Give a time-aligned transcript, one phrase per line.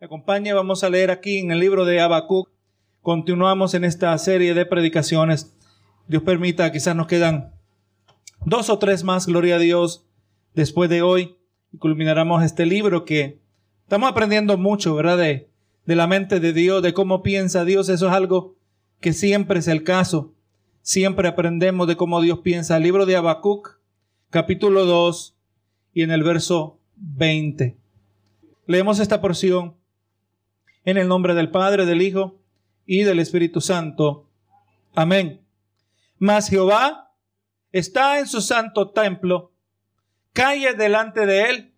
[0.00, 2.48] Acompañe, vamos a leer aquí en el libro de Habacuc.
[3.02, 5.56] Continuamos en esta serie de predicaciones.
[6.06, 7.52] Dios permita, quizás nos quedan
[8.44, 10.06] dos o tres más, gloria a Dios,
[10.54, 11.36] después de hoy.
[11.80, 13.40] Culminaremos este libro que
[13.82, 15.18] estamos aprendiendo mucho, ¿verdad?
[15.18, 15.50] De,
[15.84, 17.88] de la mente de Dios, de cómo piensa Dios.
[17.88, 18.54] Eso es algo
[19.00, 20.32] que siempre es el caso.
[20.80, 22.76] Siempre aprendemos de cómo Dios piensa.
[22.76, 23.80] El libro de Habacuc,
[24.30, 25.36] capítulo 2,
[25.92, 27.76] y en el verso 20.
[28.66, 29.77] Leemos esta porción
[30.88, 32.38] en el nombre del Padre, del Hijo
[32.86, 34.26] y del Espíritu Santo.
[34.94, 35.44] Amén.
[36.16, 37.12] Mas Jehová
[37.72, 39.52] está en su santo templo,
[40.32, 41.74] calle delante de él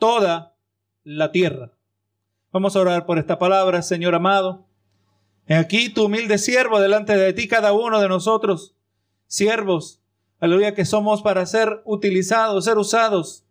[0.00, 0.56] toda
[1.04, 1.70] la tierra.
[2.50, 4.66] Vamos a orar por esta palabra, Señor amado.
[5.48, 8.74] Aquí tu humilde siervo delante de ti, cada uno de nosotros,
[9.28, 10.02] siervos,
[10.40, 13.44] aleluya, que somos para ser utilizados, ser usados.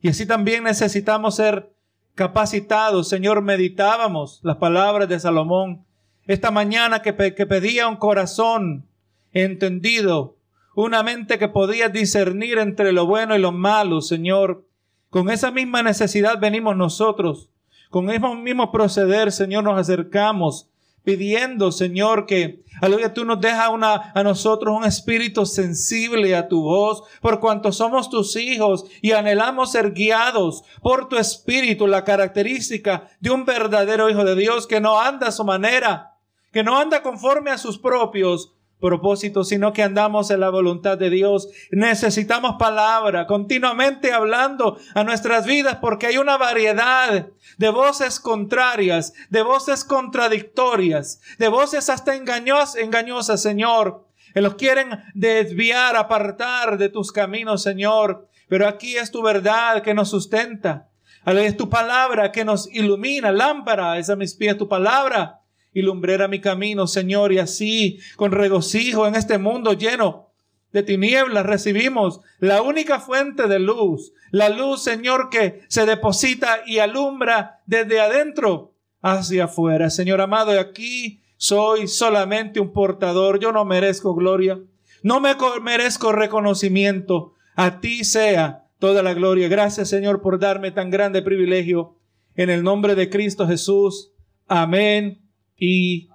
[0.00, 1.70] Y así también necesitamos ser
[2.18, 3.08] capacitados.
[3.08, 5.84] Señor, meditábamos las palabras de Salomón
[6.26, 8.88] esta mañana que, que pedía un corazón
[9.32, 10.36] entendido,
[10.74, 14.66] una mente que podía discernir entre lo bueno y lo malo, Señor.
[15.10, 17.50] Con esa misma necesidad venimos nosotros.
[17.88, 20.68] Con ese mismo proceder, Señor, nos acercamos
[21.08, 23.70] pidiendo, Señor, que, aleluya, tú nos dejas
[24.14, 29.72] a nosotros un espíritu sensible a tu voz, por cuanto somos tus hijos y anhelamos
[29.72, 35.00] ser guiados por tu espíritu, la característica de un verdadero hijo de Dios que no
[35.00, 36.18] anda a su manera,
[36.52, 41.10] que no anda conforme a sus propios propósito, sino que andamos en la voluntad de
[41.10, 41.48] Dios.
[41.70, 49.42] Necesitamos palabra, continuamente hablando a nuestras vidas, porque hay una variedad de voces contrarias, de
[49.42, 57.12] voces contradictorias, de voces hasta engañosas, engañosas, Señor, que los quieren desviar, apartar de tus
[57.12, 58.28] caminos, Señor.
[58.48, 60.88] Pero aquí es tu verdad que nos sustenta.
[61.26, 65.37] Es tu palabra que nos ilumina, lámpara es a mis pies tu palabra
[65.78, 70.32] y lumbrera mi camino, Señor, y así con regocijo en este mundo lleno
[70.72, 76.80] de tinieblas recibimos la única fuente de luz, la luz, Señor, que se deposita y
[76.80, 79.88] alumbra desde adentro hacia afuera.
[79.88, 84.58] Señor amado, aquí soy solamente un portador, yo no merezco gloria,
[85.04, 89.46] no me merezco reconocimiento, a ti sea toda la gloria.
[89.46, 91.94] Gracias, Señor, por darme tan grande privilegio.
[92.34, 94.12] En el nombre de Cristo Jesús.
[94.48, 95.27] Amén
[95.58, 96.08] y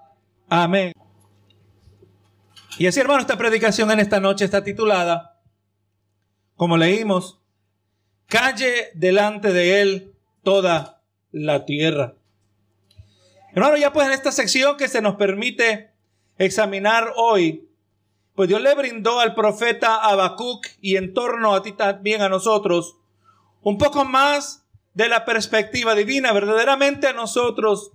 [0.50, 0.94] amén.
[2.80, 5.40] Y así, hermano, esta predicación en esta noche está titulada,
[6.56, 7.40] como leímos,
[8.28, 12.16] Calle delante de él toda la tierra.
[13.53, 15.92] Hermano, ya pues en esta sección que se nos permite
[16.40, 17.70] examinar hoy,
[18.34, 22.98] pues Dios le brindó al profeta Habacuc y en torno a ti también a nosotros
[23.62, 24.66] un poco más
[24.96, 26.34] de la perspectiva divina.
[26.34, 27.92] Verdaderamente a nosotros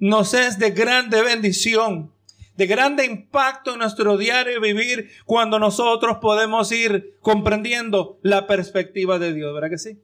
[0.00, 2.12] nos es de grande bendición,
[2.56, 9.32] de grande impacto en nuestro diario vivir cuando nosotros podemos ir comprendiendo la perspectiva de
[9.32, 10.00] Dios, ¿verdad que sí?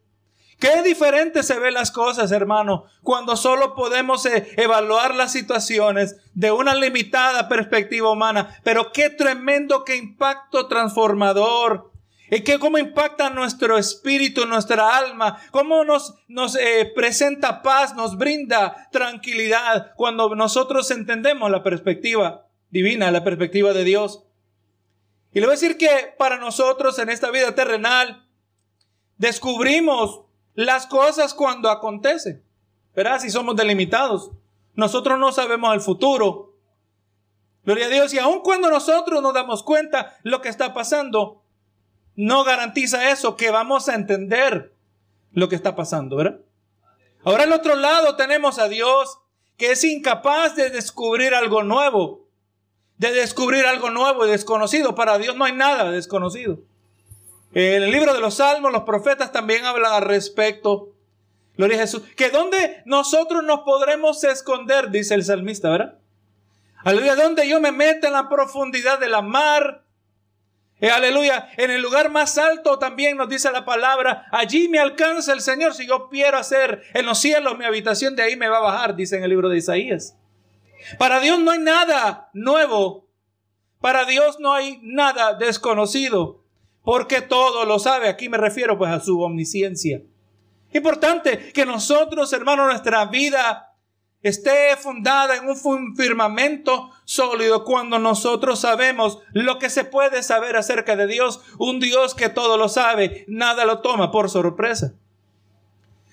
[0.59, 6.51] Qué diferente se ven las cosas, hermano, cuando solo podemos eh, evaluar las situaciones de
[6.51, 11.91] una limitada perspectiva humana, pero qué tremendo, qué impacto transformador
[12.31, 18.17] y que cómo impacta nuestro espíritu, nuestra alma, cómo nos, nos eh, presenta paz, nos
[18.17, 24.25] brinda tranquilidad cuando nosotros entendemos la perspectiva divina, la perspectiva de Dios.
[25.33, 28.27] Y le voy a decir que para nosotros en esta vida terrenal
[29.19, 30.23] descubrimos
[30.55, 32.43] las cosas cuando acontecen.
[32.95, 34.31] Verás, si somos delimitados.
[34.75, 36.55] Nosotros no sabemos el futuro.
[37.65, 38.15] Gloria a Dios.
[38.15, 41.43] Y aun cuando nosotros nos damos cuenta lo que está pasando,
[42.17, 44.75] no garantiza eso, que vamos a entender
[45.33, 46.41] lo que está pasando, ¿verdad?
[47.25, 49.19] Ahora al otro lado tenemos a Dios
[49.57, 52.27] que es incapaz de descubrir algo nuevo,
[52.99, 54.95] de descubrir algo nuevo y desconocido.
[54.95, 56.61] Para Dios no hay nada desconocido.
[57.53, 60.93] En el libro de los Salmos, los profetas también hablan al respecto.
[61.57, 62.03] Gloria a Jesús.
[62.17, 65.99] Que donde nosotros nos podremos esconder, dice el salmista, ¿verdad?
[66.85, 69.86] Aleluya, donde yo me meta en la profundidad de la mar,
[70.79, 71.49] eh, aleluya.
[71.57, 75.75] En el lugar más alto también nos dice la palabra, allí me alcanza el Señor.
[75.75, 78.95] Si yo quiero hacer en los cielos mi habitación, de ahí me va a bajar,
[78.95, 80.17] dice en el libro de Isaías.
[80.99, 83.09] Para Dios no hay nada nuevo.
[83.81, 86.43] Para Dios no hay nada desconocido.
[86.83, 88.09] Porque todo lo sabe.
[88.09, 90.03] Aquí me refiero pues a su omnisciencia.
[90.73, 93.66] Importante que nosotros, hermanos, nuestra vida
[94.29, 100.97] esté fundada en un firmamento sólido cuando nosotros sabemos lo que se puede saber acerca
[100.97, 104.95] de Dios, un Dios que todo lo sabe, nada lo toma por sorpresa.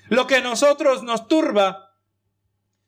[0.09, 1.93] Lo que a nosotros nos turba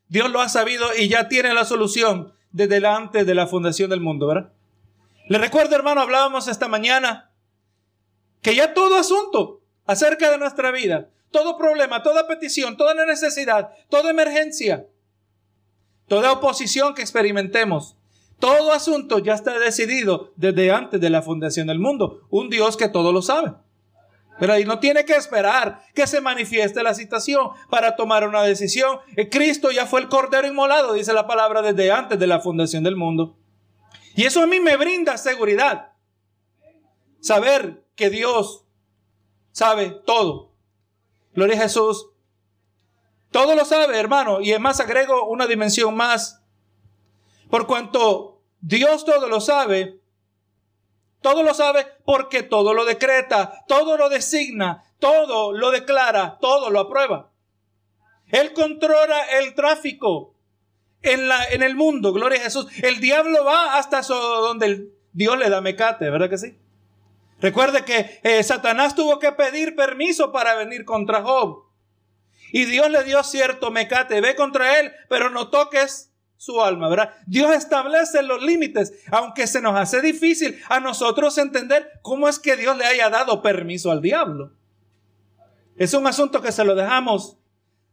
[0.08, 4.00] Dios lo ha sabido y ya tiene la solución desde antes de la fundación del
[4.00, 4.52] mundo, ¿verdad?
[5.28, 7.32] Le recuerdo, hermano, hablábamos esta mañana
[8.40, 14.10] que ya todo asunto acerca de nuestra vida, todo problema, toda petición, toda necesidad, toda
[14.10, 14.86] emergencia,
[16.08, 17.96] toda oposición que experimentemos,
[18.38, 22.26] todo asunto ya está decidido desde antes de la fundación del mundo.
[22.30, 23.52] Un Dios que todo lo sabe.
[24.38, 28.98] Pero ahí no tiene que esperar que se manifieste la situación para tomar una decisión.
[29.16, 32.84] Eh, Cristo ya fue el cordero inmolado, dice la palabra, desde antes de la fundación
[32.84, 33.36] del mundo.
[34.14, 35.92] Y eso a mí me brinda seguridad.
[37.20, 38.66] Saber que Dios
[39.52, 40.52] sabe todo.
[41.34, 42.08] Gloria a Jesús.
[43.30, 44.40] Todo lo sabe, hermano.
[44.40, 46.42] Y además agrego una dimensión más.
[47.50, 50.00] Por cuanto Dios todo lo sabe,
[51.20, 56.80] todo lo sabe porque todo lo decreta, todo lo designa, todo lo declara, todo lo
[56.80, 57.30] aprueba.
[58.28, 60.34] Él controla el tráfico
[61.02, 62.66] en, la, en el mundo, gloria a Jesús.
[62.82, 66.58] El diablo va hasta donde Dios le da mecate, ¿verdad que sí?
[67.40, 71.65] Recuerde que eh, Satanás tuvo que pedir permiso para venir contra Job.
[72.52, 77.14] Y Dios le dio cierto mecate, ve contra él, pero no toques su alma, ¿verdad?
[77.26, 82.56] Dios establece los límites, aunque se nos hace difícil a nosotros entender cómo es que
[82.56, 84.52] Dios le haya dado permiso al diablo.
[85.76, 87.36] Es un asunto que se lo dejamos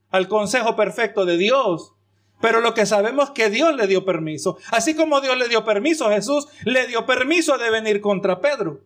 [0.10, 1.94] al consejo perfecto de Dios.
[2.42, 4.58] Pero lo que sabemos es que Dios le dio permiso.
[4.72, 8.82] Así como Dios le dio permiso, Jesús le dio permiso de venir contra Pedro.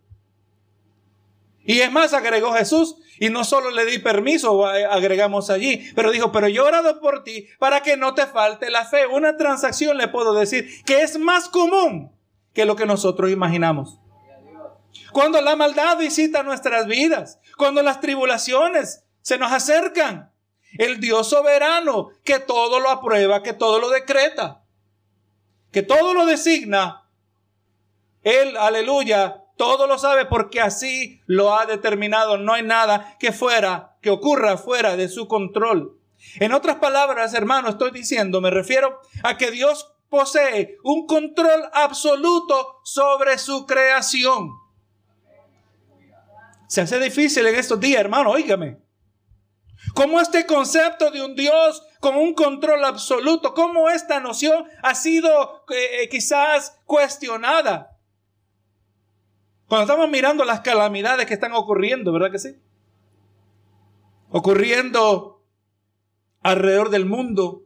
[1.67, 6.31] Y es más, agregó Jesús, y no solo le di permiso, agregamos allí, pero dijo,
[6.31, 9.05] pero yo he orado por ti para que no te falte la fe.
[9.05, 12.15] Una transacción le puedo decir que es más común
[12.53, 13.99] que lo que nosotros imaginamos.
[15.11, 20.31] Cuando la maldad visita nuestras vidas, cuando las tribulaciones se nos acercan,
[20.77, 24.63] el Dios soberano que todo lo aprueba, que todo lo decreta,
[25.73, 27.09] que todo lo designa,
[28.23, 32.37] Él, aleluya, todo lo sabe porque así lo ha determinado.
[32.37, 35.99] No hay nada que fuera, que ocurra fuera de su control.
[36.39, 42.79] En otras palabras, hermano, estoy diciendo, me refiero a que Dios posee un control absoluto
[42.83, 44.49] sobre su creación.
[46.67, 48.77] Se hace difícil en estos días, hermano, óigame.
[49.93, 55.65] ¿Cómo este concepto de un Dios con un control absoluto, cómo esta noción ha sido
[55.69, 57.96] eh, eh, quizás cuestionada?
[59.67, 62.55] Cuando estamos mirando las calamidades que están ocurriendo, ¿verdad que sí?
[64.29, 65.43] Ocurriendo
[66.41, 67.65] alrededor del mundo,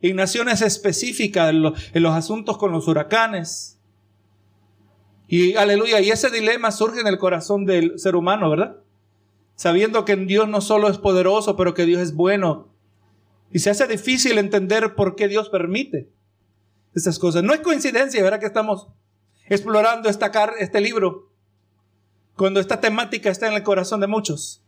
[0.00, 1.62] en naciones específicas, en
[2.02, 3.78] los, asuntos con los huracanes.
[5.26, 8.76] Y aleluya, y ese dilema surge en el corazón del ser humano, ¿verdad?
[9.54, 12.68] Sabiendo que Dios no solo es poderoso, pero que Dios es bueno.
[13.50, 16.10] Y se hace difícil entender por qué Dios permite
[16.94, 17.42] estas cosas.
[17.42, 18.40] No es coincidencia, ¿verdad?
[18.40, 18.88] Que estamos
[19.46, 21.30] explorando esta este libro
[22.36, 24.62] cuando esta temática está en el corazón de muchos.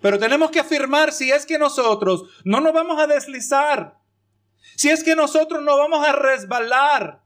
[0.00, 3.98] Pero tenemos que afirmar si es que nosotros no nos vamos a deslizar,
[4.76, 7.22] si es que nosotros no vamos a resbalar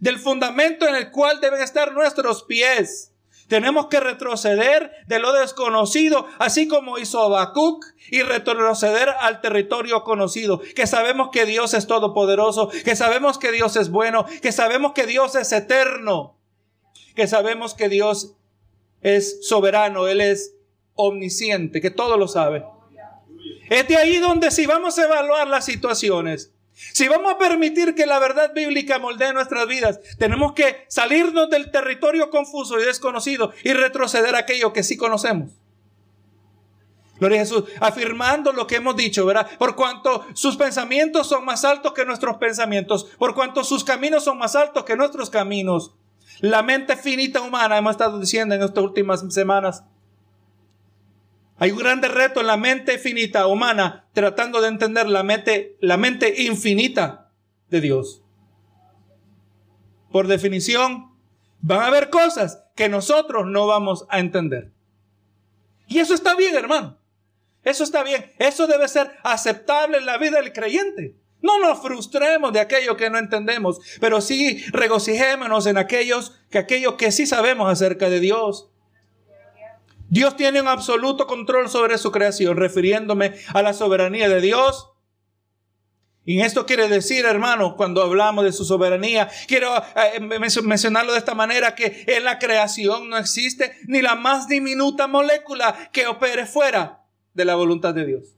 [0.00, 3.13] del fundamento en el cual deben estar nuestros pies.
[3.54, 10.60] Tenemos que retroceder de lo desconocido, así como hizo Habacuc, y retroceder al territorio conocido,
[10.74, 15.06] que sabemos que Dios es todopoderoso, que sabemos que Dios es bueno, que sabemos que
[15.06, 16.36] Dios es eterno,
[17.14, 18.34] que sabemos que Dios
[19.02, 20.56] es soberano, Él es
[20.96, 22.64] omnisciente, que todo lo sabe.
[23.70, 28.06] Es de ahí donde si vamos a evaluar las situaciones, si vamos a permitir que
[28.06, 33.72] la verdad bíblica moldee nuestras vidas, tenemos que salirnos del territorio confuso y desconocido y
[33.72, 35.52] retroceder a aquello que sí conocemos.
[37.18, 39.48] Gloria a Jesús, afirmando lo que hemos dicho, ¿verdad?
[39.56, 44.36] Por cuanto sus pensamientos son más altos que nuestros pensamientos, por cuanto sus caminos son
[44.38, 45.94] más altos que nuestros caminos.
[46.40, 49.84] La mente finita humana, hemos estado diciendo en estas últimas semanas,
[51.56, 55.96] hay un grande reto en la mente finita humana tratando de entender la mente, la
[55.96, 57.30] mente infinita
[57.70, 58.22] de Dios.
[60.10, 61.12] Por definición,
[61.60, 64.72] van a haber cosas que nosotros no vamos a entender.
[65.86, 66.98] Y eso está bien, hermano.
[67.62, 68.32] Eso está bien.
[68.38, 71.16] Eso debe ser aceptable en la vida del creyente.
[71.40, 76.96] No nos frustremos de aquello que no entendemos, pero sí regocijémonos en aquellos que aquello
[76.96, 78.70] que sí sabemos acerca de Dios.
[80.14, 84.92] Dios tiene un absoluto control sobre su creación, refiriéndome a la soberanía de Dios.
[86.24, 91.34] Y esto quiere decir, hermano, cuando hablamos de su soberanía, quiero eh, mencionarlo de esta
[91.34, 97.02] manera, que en la creación no existe ni la más diminuta molécula que opere fuera
[97.32, 98.36] de la voluntad de Dios.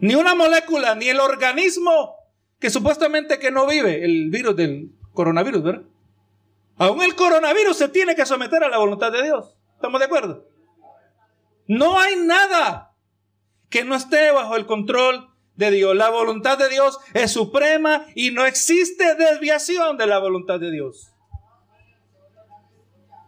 [0.00, 2.16] Ni una molécula, ni el organismo
[2.58, 5.82] que supuestamente que no vive, el virus del coronavirus, ¿verdad?
[6.78, 9.56] Aún el coronavirus se tiene que someter a la voluntad de Dios.
[9.74, 10.48] ¿Estamos de acuerdo?
[11.66, 12.94] No hay nada
[13.70, 15.96] que no esté bajo el control de Dios.
[15.96, 21.12] La voluntad de Dios es suprema y no existe desviación de la voluntad de Dios.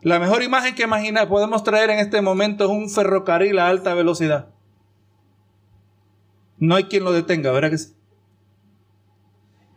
[0.02, 3.94] La mejor imagen que imaginar podemos traer en este momento es un ferrocarril a alta
[3.94, 4.50] velocidad.
[6.58, 7.94] No hay quien lo detenga, ¿verdad que sí?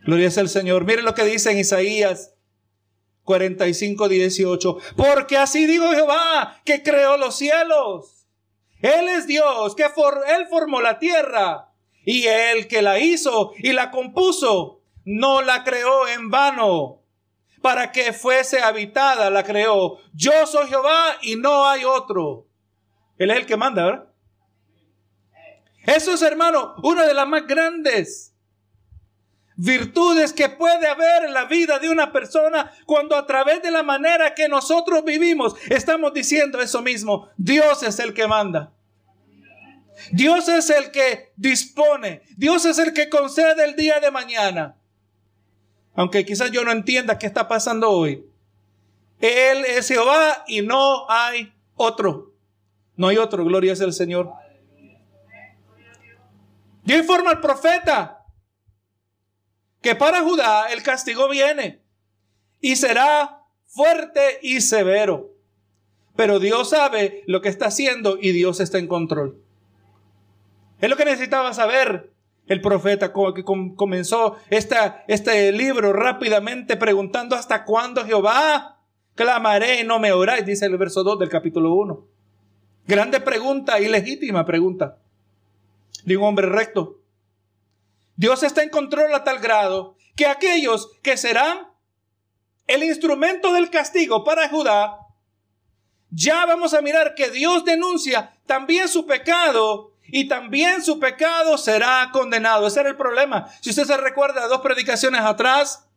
[0.04, 0.84] Gloria al Señor.
[0.84, 2.34] Miren lo que dice en Isaías
[3.24, 4.78] 45, 18.
[4.96, 8.26] Porque así digo Jehová, que creó los cielos.
[8.80, 11.68] Él es Dios, que Él formó la tierra.
[12.04, 17.00] Y Él que la hizo y la compuso, no la creó en vano.
[17.60, 19.98] Para que fuese habitada, la creó.
[20.12, 22.48] Yo soy Jehová y no hay otro.
[23.18, 24.08] Él es el que manda, ¿verdad?
[25.86, 28.31] Eso es, hermano, una de las más grandes
[29.62, 33.84] virtudes que puede haber en la vida de una persona cuando a través de la
[33.84, 37.28] manera que nosotros vivimos estamos diciendo eso mismo.
[37.36, 38.72] Dios es el que manda.
[40.10, 42.22] Dios es el que dispone.
[42.36, 44.74] Dios es el que concede el día de mañana.
[45.94, 48.26] Aunque quizás yo no entienda qué está pasando hoy.
[49.20, 52.32] Él es Jehová y no hay otro.
[52.96, 53.44] No hay otro.
[53.44, 54.32] Gloria es el Señor.
[56.82, 58.21] Dios informa al profeta
[59.82, 61.82] que para Judá el castigo viene
[62.60, 65.32] y será fuerte y severo.
[66.14, 69.42] Pero Dios sabe lo que está haciendo y Dios está en control.
[70.80, 72.12] Es lo que necesitaba saber
[72.46, 78.80] el profeta que comenzó este libro rápidamente preguntando hasta cuándo Jehová
[79.14, 82.06] clamaré y no me oráis, dice el verso 2 del capítulo 1.
[82.86, 84.98] Grande pregunta y legítima pregunta
[86.04, 87.01] de un hombre recto.
[88.16, 91.68] Dios está en control a tal grado que aquellos que serán
[92.66, 94.98] el instrumento del castigo para Judá,
[96.10, 102.10] ya vamos a mirar que Dios denuncia también su pecado y también su pecado será
[102.12, 102.66] condenado.
[102.66, 103.48] Ese era el problema.
[103.60, 105.88] Si usted se recuerda dos predicaciones atrás,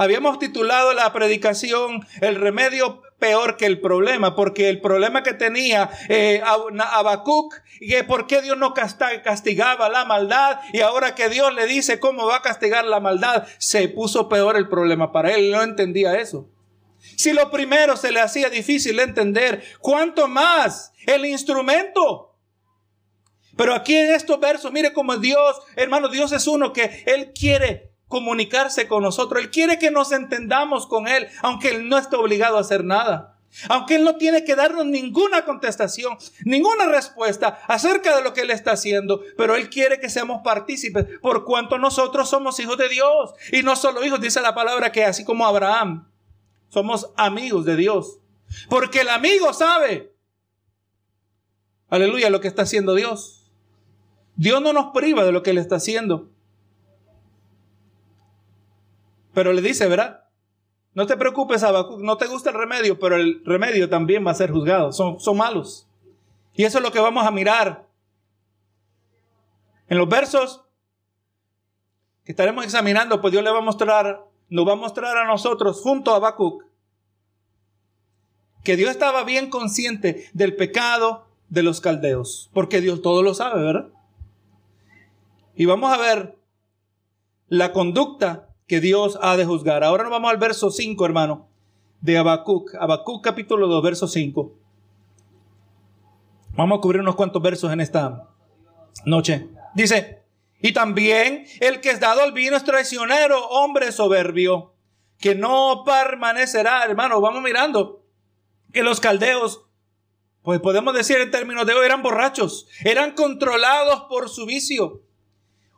[0.00, 5.90] Habíamos titulado la predicación El remedio peor que el problema, porque el problema que tenía
[6.08, 11.66] eh, Habacuc, que por qué Dios no castigaba la maldad y ahora que Dios le
[11.66, 15.62] dice cómo va a castigar la maldad, se puso peor el problema para él, no
[15.62, 16.48] entendía eso.
[17.16, 22.34] Si lo primero se le hacía difícil entender, ¿cuánto más el instrumento?
[23.56, 27.89] Pero aquí en estos versos, mire cómo Dios, hermano, Dios es uno que Él quiere
[28.10, 29.40] comunicarse con nosotros.
[29.40, 33.38] Él quiere que nos entendamos con Él, aunque Él no esté obligado a hacer nada.
[33.68, 38.50] Aunque Él no tiene que darnos ninguna contestación, ninguna respuesta acerca de lo que Él
[38.50, 43.30] está haciendo, pero Él quiere que seamos partícipes por cuanto nosotros somos hijos de Dios.
[43.52, 46.08] Y no solo hijos, dice la palabra que así como Abraham,
[46.68, 48.18] somos amigos de Dios.
[48.68, 50.12] Porque el amigo sabe,
[51.88, 53.52] aleluya, lo que está haciendo Dios.
[54.34, 56.28] Dios no nos priva de lo que Él está haciendo.
[59.32, 60.24] Pero le dice, ¿verdad?
[60.94, 64.34] No te preocupes, Habacuc, no te gusta el remedio, pero el remedio también va a
[64.34, 64.92] ser juzgado.
[64.92, 65.86] Son, son malos.
[66.54, 67.86] Y eso es lo que vamos a mirar.
[69.88, 70.64] En los versos
[72.24, 75.80] que estaremos examinando, pues Dios le va a mostrar, nos va a mostrar a nosotros,
[75.80, 76.64] junto a Habacuc,
[78.64, 83.62] que Dios estaba bien consciente del pecado de los caldeos, porque Dios todo lo sabe,
[83.62, 83.88] ¿verdad?
[85.54, 86.36] Y vamos a ver
[87.48, 89.82] la conducta que Dios ha de juzgar.
[89.82, 91.48] Ahora nos vamos al verso 5, hermano,
[92.00, 92.72] de Habacuc.
[92.78, 94.56] Habacuc capítulo 2, verso 5.
[96.50, 98.28] Vamos a cubrir unos cuantos versos en esta
[99.04, 99.48] noche.
[99.74, 100.22] Dice,
[100.62, 104.72] y también el que es dado al vino es traicionero, hombre soberbio,
[105.18, 108.04] que no permanecerá, hermano, vamos mirando,
[108.72, 109.64] que los caldeos,
[110.42, 115.02] pues podemos decir en términos de hoy, eran borrachos, eran controlados por su vicio.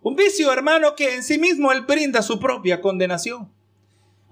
[0.02, 3.52] Un vicio, hermano, que en sí mismo él brinda su propia condenación.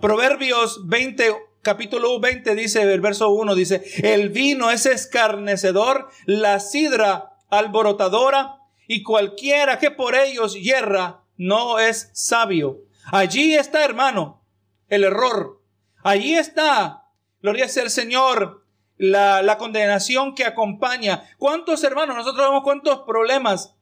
[0.01, 7.37] Proverbios 20, capítulo 20 dice, el verso 1 dice, el vino es escarnecedor, la sidra
[7.51, 8.57] alborotadora,
[8.89, 12.81] y cualquiera que por ellos hierra no es sabio.
[13.13, 14.43] Allí está, hermano,
[14.89, 15.63] el error.
[16.03, 17.05] Allí está,
[17.43, 18.65] gloria sea el Señor,
[18.97, 21.23] la, la condenación que acompaña.
[21.39, 22.17] ¿Cuántos hermanos?
[22.17, 23.77] Nosotros vemos cuántos problemas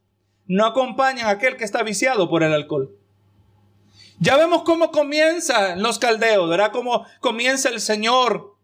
[0.48, 2.98] no acompañan a aquel que está viciado por el alcohol.
[4.18, 6.72] Ya vemos cómo comienzan los caldeos, ¿verdad?
[6.72, 8.56] Cómo comienza el Señor.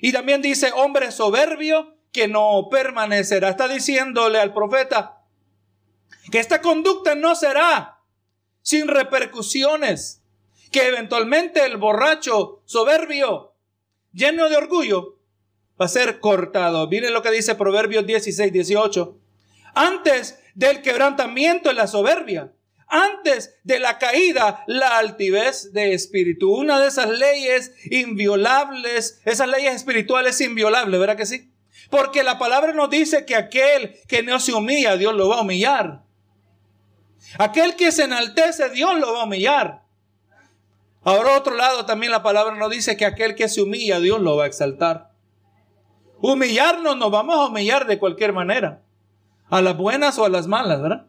[0.00, 3.48] Y también dice, hombre soberbio que no permanecerá.
[3.48, 5.18] Está diciéndole al profeta,
[6.30, 7.98] Que esta conducta no será
[8.62, 10.22] sin repercusiones.
[10.70, 13.54] Que eventualmente el borracho soberbio,
[14.12, 15.18] lleno de orgullo,
[15.80, 16.86] va a ser cortado.
[16.86, 19.18] Miren lo que dice Proverbios 16, 18.
[19.74, 22.52] Antes del quebrantamiento en la soberbia,
[22.88, 26.54] antes de la caída, la altivez de espíritu.
[26.54, 31.50] Una de esas leyes inviolables, esas leyes espirituales inviolables, ¿verdad que sí?
[31.90, 35.40] Porque la palabra nos dice que aquel que no se humilla, Dios lo va a
[35.40, 36.02] humillar.
[37.38, 39.82] Aquel que se enaltece, Dios lo va a humillar.
[41.02, 44.36] Ahora, otro lado, también la palabra nos dice que aquel que se humilla, Dios lo
[44.36, 45.10] va a exaltar.
[46.20, 48.82] Humillarnos nos vamos a humillar de cualquier manera.
[49.52, 51.06] A las buenas o a las malas, ¿verdad?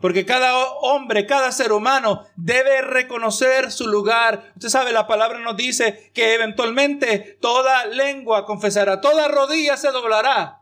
[0.00, 4.52] Porque cada hombre, cada ser humano debe reconocer su lugar.
[4.54, 10.60] Usted sabe, la palabra nos dice que eventualmente toda lengua confesará, toda rodilla se doblará.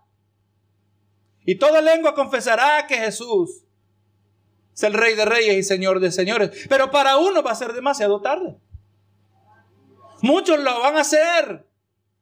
[1.44, 3.66] Y toda lengua confesará que Jesús
[4.72, 6.66] es el Rey de Reyes y Señor de Señores.
[6.70, 8.56] Pero para uno va a ser demasiado tarde.
[10.22, 11.66] Muchos lo van a hacer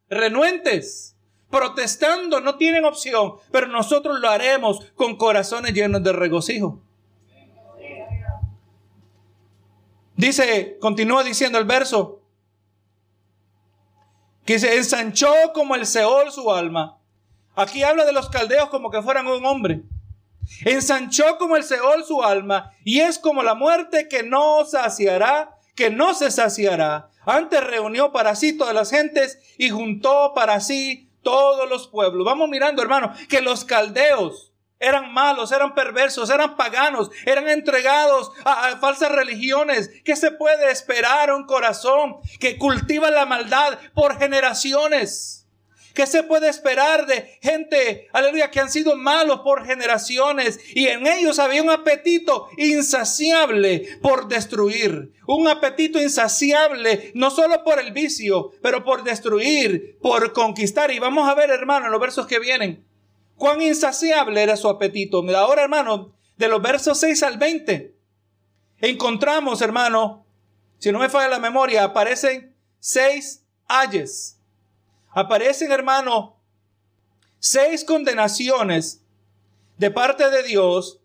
[0.09, 1.17] renuentes
[1.51, 6.83] protestando, no tienen opción, pero nosotros lo haremos con corazones llenos de regocijo.
[10.17, 12.23] Dice, continúa diciendo el verso,
[14.45, 16.99] que se ensanchó como el Seol su alma.
[17.55, 19.83] Aquí habla de los caldeos como que fueran un hombre.
[20.65, 25.91] Ensanchó como el Seol su alma y es como la muerte que no saciará, que
[25.91, 27.11] no se saciará.
[27.27, 32.25] Antes reunió para sí todas las gentes y juntó para sí todos los pueblos.
[32.25, 38.77] Vamos mirando, hermano, que los caldeos eran malos, eran perversos, eran paganos, eran entregados a,
[38.77, 39.91] falsas religiones.
[40.05, 45.38] ¿Qué se puede esperar un corazón que cultiva la maldad por generaciones?
[45.99, 51.09] ¿Qué se puede esperar de gente, aleluya, que han sido malos por generaciones y en
[51.09, 55.13] ellos había un apetito insaciable por destruir?
[55.27, 60.93] Un apetito insaciable, no solo por el vicio, pero por destruir, por conquistar.
[60.93, 62.87] Y vamos a ver, hermano, en los versos que vienen,
[63.35, 65.25] cuán insaciable era su apetito.
[65.37, 67.93] Ahora, hermano, de los versos 6 al 20,
[68.83, 70.25] encontramos, hermano,
[70.79, 74.38] si no me falla la memoria, aparecen seis ayes
[75.11, 76.37] aparecen, hermano,
[77.39, 79.03] seis condenaciones
[79.77, 81.01] de parte de Dios,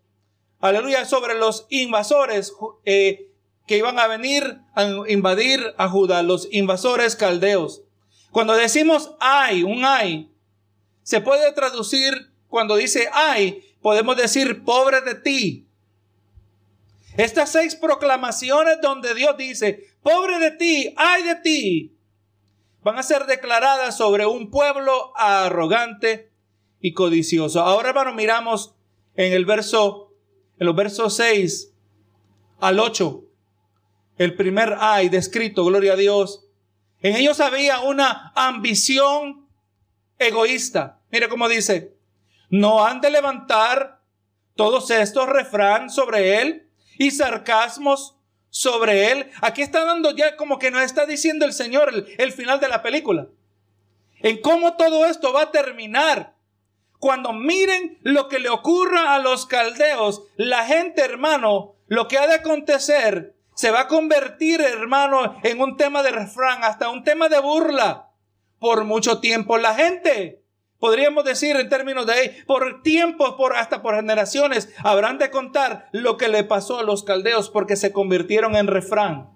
[0.60, 2.54] aleluya, sobre los invasores
[2.86, 3.30] eh,
[3.68, 7.84] que iban a venir a invadir a Judá, los invasores caldeos.
[8.32, 10.32] Cuando decimos ay, un ay,
[11.04, 15.68] se puede traducir cuando dice ay, podemos decir pobre de ti.
[17.16, 21.93] Estas seis proclamaciones donde Dios dice, pobre de ti, ay de ti,
[22.84, 26.32] van a ser declaradas sobre un pueblo arrogante
[26.80, 27.62] y codicioso.
[27.62, 28.76] Ahora, hermano, miramos
[29.15, 30.13] en el verso,
[30.60, 31.74] en los versos 6
[32.60, 33.24] al 8,
[34.17, 36.48] el primer ay descrito, gloria a Dios.
[37.02, 39.48] En ellos había una ambición
[40.19, 41.02] egoísta.
[41.12, 41.96] Mire cómo dice,
[42.50, 44.02] no han de levantar
[44.56, 48.17] todos estos refrán sobre él y sarcasmos
[48.54, 49.32] sobre él.
[49.42, 52.84] Aquí está dando ya como que nos está diciendo el Señor el, final de la
[52.84, 53.28] película.
[54.20, 56.36] En cómo todo esto va a terminar.
[57.00, 62.28] Cuando miren lo que le ocurra a los caldeos, la gente, hermano, lo que ha
[62.28, 67.30] de acontecer se va a convertir, hermano, en un tema de refrán, hasta un tema
[67.30, 68.12] de burla.
[68.60, 70.43] Por mucho tiempo la gente
[70.84, 76.17] podríamos decir en términos de por tiempos, por hasta por generaciones, habrán de contar lo
[76.17, 79.30] que le pasó a los caldeos porque se convirtieron en refrán.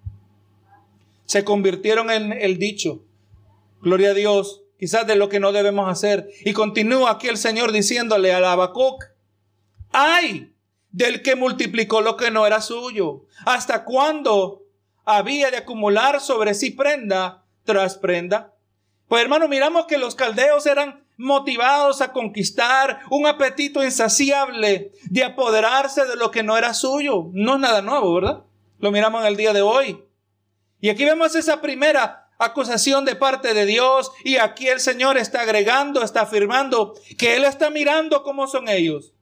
[1.23, 3.05] Se convirtieron en el dicho.
[3.79, 6.27] Gloria a Dios, quizás de lo que no debemos hacer.
[6.43, 9.05] Y continúa aquí el Señor diciéndole a Habacuc,
[9.93, 10.53] ay
[10.91, 13.23] del que multiplicó lo que no era suyo.
[13.45, 14.65] ¿Hasta cuándo
[15.05, 18.53] había de acumular sobre sí prenda tras prenda?
[19.07, 26.05] Pues hermano, miramos que los caldeos eran motivados a conquistar, un apetito insaciable de apoderarse
[26.05, 27.29] de lo que no era suyo.
[27.33, 28.43] No es nada nuevo, ¿verdad?
[28.79, 30.03] Lo miramos en el día de hoy.
[30.79, 35.41] Y aquí vemos esa primera acusación de parte de Dios y aquí el Señor está
[35.41, 39.13] agregando, está afirmando que Él está mirando cómo son ellos,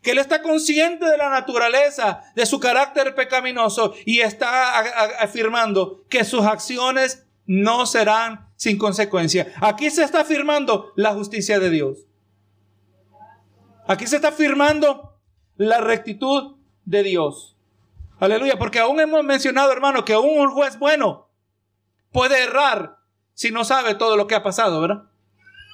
[0.00, 4.78] que Él está consciente de la naturaleza, de su carácter pecaminoso y está
[5.20, 9.52] afirmando que sus acciones no serán sin consecuencia.
[9.60, 12.06] Aquí se está afirmando la justicia de Dios.
[13.88, 15.18] Aquí se está afirmando
[15.56, 17.56] la rectitud de Dios.
[18.20, 21.28] Aleluya, porque aún hemos mencionado, hermano, que aún un juez bueno
[22.12, 22.98] puede errar
[23.34, 25.10] si no sabe todo lo que ha pasado, ¿verdad?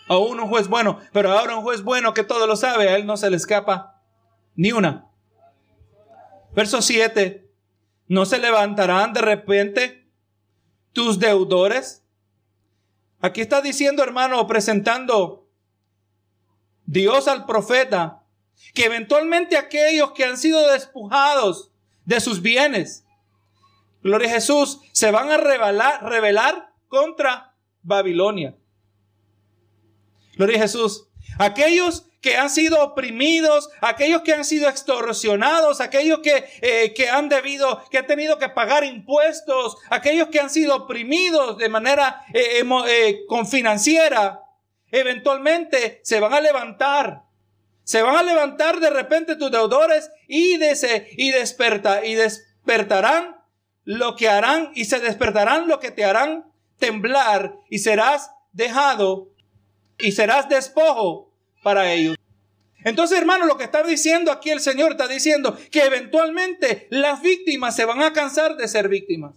[0.09, 3.05] Aún un juez bueno, pero ahora un juez bueno que todo lo sabe, a él
[3.05, 4.01] no se le escapa
[4.57, 5.11] ni una.
[6.55, 7.53] Verso 7.
[8.07, 10.09] ¿No se levantarán de repente
[10.95, 12.08] tus deudores?
[13.21, 15.49] Aquí está diciendo, hermano, presentando
[16.87, 18.25] Dios al profeta,
[18.75, 21.71] que eventualmente aquellos que han sido despojados
[22.05, 23.05] de sus bienes,
[24.03, 28.57] gloria a Jesús, se van a rebelar, contra Babilonia.
[30.37, 31.09] Gloria a Jesús.
[31.39, 37.83] Aquellos han sido oprimidos, aquellos que han sido extorsionados, aquellos que, eh, que han debido,
[37.91, 43.21] que han tenido que pagar impuestos, aquellos que han sido oprimidos de manera eh, eh,
[43.29, 44.43] con financiera,
[44.91, 47.23] eventualmente se van a levantar.
[47.85, 53.37] Se van a levantar de repente tus deudores y, de y, desperta, y despertarán
[53.85, 59.29] lo que harán y se despertarán lo que te harán temblar y serás dejado
[59.99, 62.18] y serás despojo para ellos.
[62.85, 67.75] Entonces, hermano, lo que está diciendo aquí el Señor está diciendo que eventualmente las víctimas
[67.75, 69.35] se van a cansar de ser víctimas.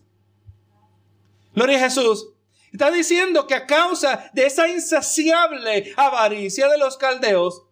[1.54, 2.30] Gloria a Jesús.
[2.72, 7.64] Está diciendo que a causa de esa insaciable avaricia de los caldeos,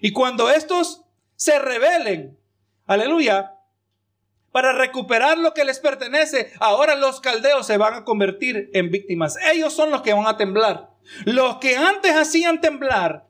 [0.00, 1.02] y cuando estos
[1.34, 2.38] se rebelen,
[2.86, 3.54] aleluya,
[4.52, 9.36] para recuperar lo que les pertenece, ahora los caldeos se van a convertir en víctimas.
[9.52, 10.90] Ellos son los que van a temblar.
[11.24, 13.29] Los que antes hacían temblar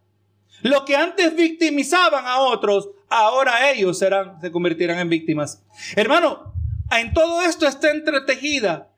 [0.63, 5.63] lo que antes victimizaban a otros, ahora ellos serán, se convertirán en víctimas.
[5.97, 6.55] Hermano,
[6.91, 8.91] en todo esto está entretejida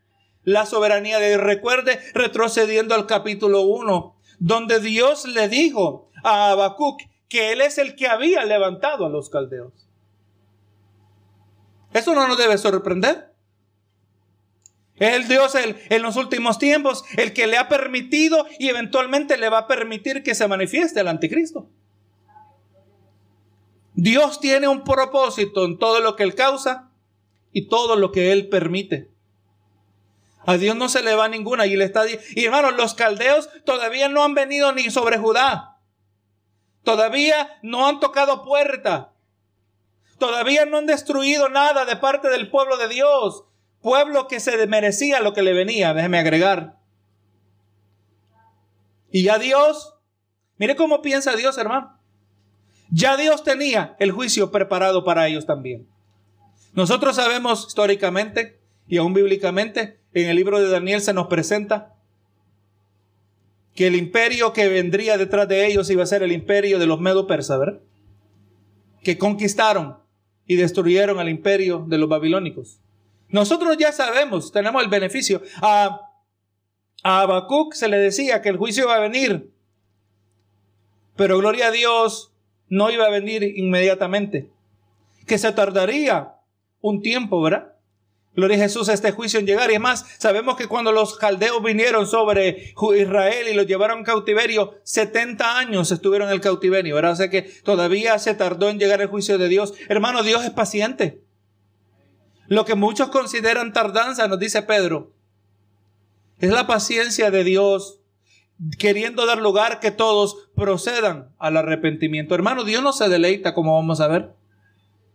[0.44, 1.40] la soberanía de Dios.
[1.40, 7.94] Recuerde, retrocediendo al capítulo 1, donde Dios le dijo a Habacuc que él es el
[7.94, 9.72] que había levantado a los caldeos.
[11.92, 13.31] Eso no nos debe sorprender.
[15.02, 19.36] Es el Dios el, en los últimos tiempos, el que le ha permitido y eventualmente
[19.36, 21.68] le va a permitir que se manifieste el anticristo.
[23.94, 26.92] Dios tiene un propósito en todo lo que Él causa
[27.52, 29.10] y todo lo que Él permite.
[30.46, 34.08] A Dios no se le va ninguna y le está y hermanos, los caldeos todavía
[34.08, 35.78] no han venido ni sobre Judá.
[36.84, 39.14] Todavía no han tocado puerta.
[40.20, 43.46] Todavía no han destruido nada de parte del pueblo de Dios
[43.82, 46.78] pueblo que se merecía lo que le venía, déjeme agregar.
[49.10, 49.94] Y ya Dios,
[50.56, 51.98] mire cómo piensa Dios, hermano.
[52.90, 55.86] Ya Dios tenía el juicio preparado para ellos también.
[56.72, 61.94] Nosotros sabemos históricamente y aún bíblicamente, en el libro de Daniel se nos presenta
[63.74, 67.00] que el imperio que vendría detrás de ellos iba a ser el imperio de los
[67.00, 67.80] medo persas, ¿verdad?
[69.02, 69.98] Que conquistaron
[70.46, 72.81] y destruyeron el imperio de los babilónicos.
[73.32, 75.42] Nosotros ya sabemos, tenemos el beneficio.
[75.60, 76.00] A,
[77.02, 79.50] a Habacuc se le decía que el juicio iba a venir,
[81.16, 82.32] pero gloria a Dios,
[82.68, 84.50] no iba a venir inmediatamente,
[85.26, 86.34] que se tardaría
[86.80, 87.72] un tiempo, ¿verdad?
[88.34, 89.70] Gloria a Jesús a este juicio en llegar.
[89.70, 94.74] Y además, sabemos que cuando los caldeos vinieron sobre Israel y los llevaron en cautiverio,
[94.84, 97.12] 70 años estuvieron en el cautiverio, ¿verdad?
[97.12, 99.74] O sea que todavía se tardó en llegar el juicio de Dios.
[99.88, 101.22] Hermano, Dios es paciente.
[102.52, 105.14] Lo que muchos consideran tardanza, nos dice Pedro,
[106.36, 108.00] es la paciencia de Dios
[108.78, 112.34] queriendo dar lugar que todos procedan al arrepentimiento.
[112.34, 114.34] Hermano, Dios no se deleita, como vamos a ver.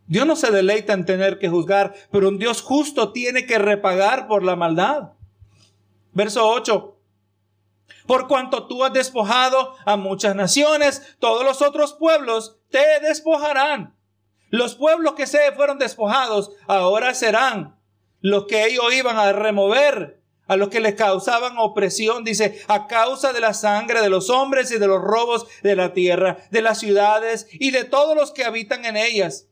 [0.08, 4.28] Dios no se deleita en tener que juzgar, pero un Dios justo tiene que repagar
[4.28, 5.12] por la maldad.
[6.14, 6.98] Verso 8.
[8.08, 13.97] Por cuanto tú has despojado a muchas naciones, todos los otros pueblos te despojarán.
[14.50, 17.78] Los pueblos que se fueron despojados ahora serán
[18.22, 23.34] los que ellos iban a remover, a los que les causaban opresión, dice, a causa
[23.34, 26.80] de la sangre de los hombres y de los robos de la tierra, de las
[26.80, 29.48] ciudades y de todos los que habitan en ellas.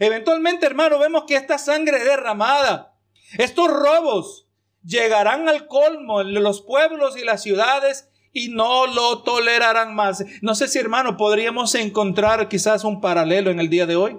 [0.00, 2.98] Eventualmente, hermano, vemos que esta sangre derramada,
[3.38, 4.48] estos robos,
[4.84, 10.24] llegarán al colmo en los pueblos y las ciudades y no lo tolerarán más.
[10.40, 14.18] No sé si, hermano, podríamos encontrar quizás un paralelo en el día de hoy.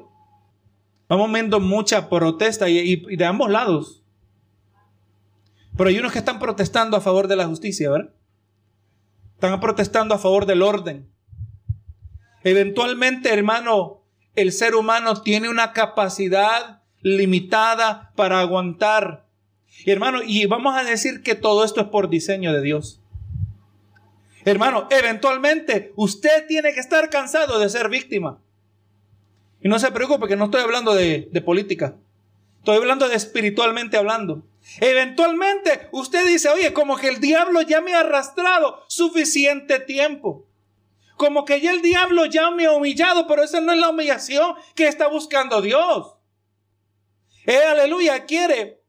[1.14, 4.04] Vamos viendo mucha protesta y, de ambos lados.
[5.78, 8.16] Pero hay unos que están protestando a favor de la justicia, ¿verdad?
[9.36, 11.08] Están protestando a favor del orden.
[12.44, 14.02] Eventualmente, hermano,
[14.36, 19.28] el ser humano tiene una capacidad limitada para aguantar.
[19.86, 23.04] Y hermano, y vamos a decir que todo esto es por diseño de Dios.
[24.46, 28.43] Hermano, eventualmente usted tiene que estar cansado de ser víctima.
[29.64, 31.96] Y no se preocupe que no estoy hablando de, política.
[32.60, 34.44] Estoy hablando de espiritualmente hablando.
[34.82, 40.46] Eventualmente usted dice, oye, como que el diablo ya me ha arrastrado suficiente tiempo.
[41.16, 44.56] Como que ya el diablo ya me ha humillado, pero esa no es la humillación
[44.76, 46.16] que está buscando Dios.
[47.46, 48.82] Él, aleluya, quiere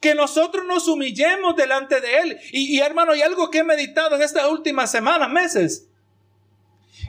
[0.00, 2.38] que nosotros nos humillemos delante de Él.
[2.50, 5.88] Y, y hermano, hay algo que he meditado en estas últimas semanas, meses.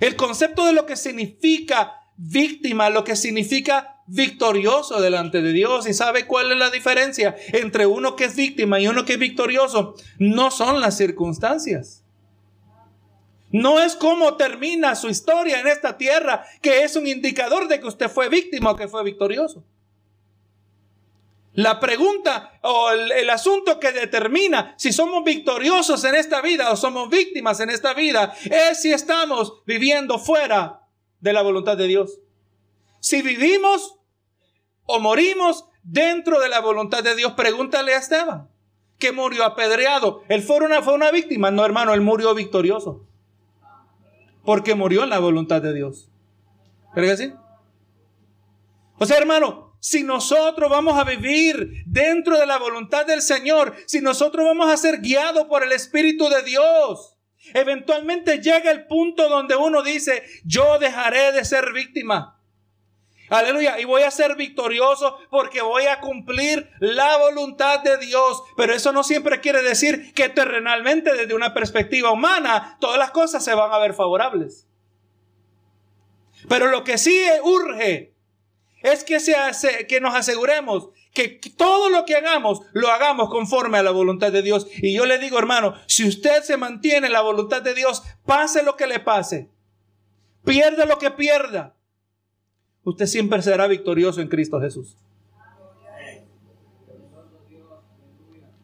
[0.02, 5.88] El concepto de lo que significa víctima, lo que significa victorioso delante de Dios.
[5.88, 9.20] ¿Y sabe cuál es la diferencia entre uno que es víctima y uno que es
[9.20, 9.96] victorioso?
[10.18, 12.04] No son las circunstancias.
[13.50, 17.88] No es cómo termina su historia en esta tierra, que es un indicador de que
[17.88, 19.64] usted fue víctima o que fue victorioso.
[21.54, 27.10] La pregunta o el, asunto que determina si somos victoriosos en esta vida o somos
[27.10, 30.87] víctimas en esta vida es si estamos viviendo fuera
[31.20, 32.20] de la voluntad de Dios.
[33.00, 34.00] Si vivimos
[34.86, 38.50] o morimos dentro de la voluntad de Dios, pregúntale a Esteban,
[38.98, 40.24] que murió apedreado.
[40.28, 43.06] Él fue una, fue una víctima, no hermano, él murió victorioso.
[44.44, 46.10] Porque murió en la voluntad de Dios.
[46.94, 47.34] ¿Cree que?
[48.98, 54.02] O sea, hermano, si nosotros vamos a vivir dentro de la voluntad del Señor, si
[54.02, 57.17] nosotros vamos a ser guiados por el Espíritu de Dios,
[57.54, 62.38] eventualmente llega el punto donde uno dice, yo dejaré de ser víctima.
[63.30, 63.80] Aleluya.
[63.80, 68.42] Y voy a ser victorioso porque voy a cumplir la voluntad de Dios.
[68.56, 73.44] Pero eso no siempre quiere decir que terrenalmente, desde una perspectiva humana, todas las cosas
[73.44, 74.68] se van a ver favorables.
[76.48, 78.14] Pero lo que sí urge
[78.82, 83.84] es que, se que nos aseguremos que todo lo que hagamos, lo hagamos conforme a
[83.84, 84.68] la voluntad de Dios.
[84.78, 88.62] Y yo le digo, hermano, si usted se mantiene en la voluntad de Dios, pase
[88.62, 89.50] lo que le pase,
[90.46, 91.76] pierda lo que pierda,
[92.84, 94.96] usted siempre será victorioso en Cristo Jesús.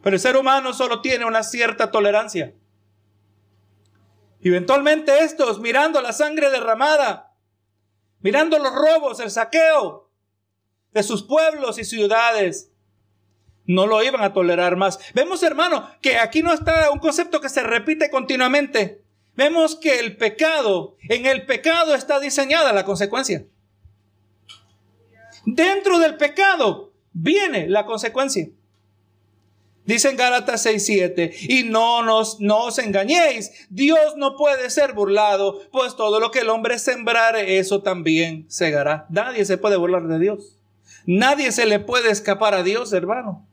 [0.04, 2.54] Pero el ser humano solo tiene una cierta tolerancia.
[4.42, 7.34] Eventualmente estos, mirando la sangre derramada,
[8.20, 10.13] mirando los robos, el saqueo
[10.94, 12.72] de sus pueblos y ciudades,
[13.66, 15.00] no lo iban a tolerar más.
[15.14, 19.04] Vemos, hermano, que aquí no está un concepto que se repite continuamente.
[19.36, 23.46] Vemos que el pecado, en el pecado está diseñada la consecuencia.
[25.46, 28.50] Dentro del pecado viene la consecuencia.
[29.86, 35.60] Dice en Gálatas 6:7, y no nos no os engañéis, Dios no puede ser burlado,
[35.72, 39.06] pues todo lo que el hombre sembrare, eso también segará.
[39.10, 40.53] Nadie se puede burlar de Dios.
[41.06, 43.46] Nadie se le puede escapar a Dios, hermano.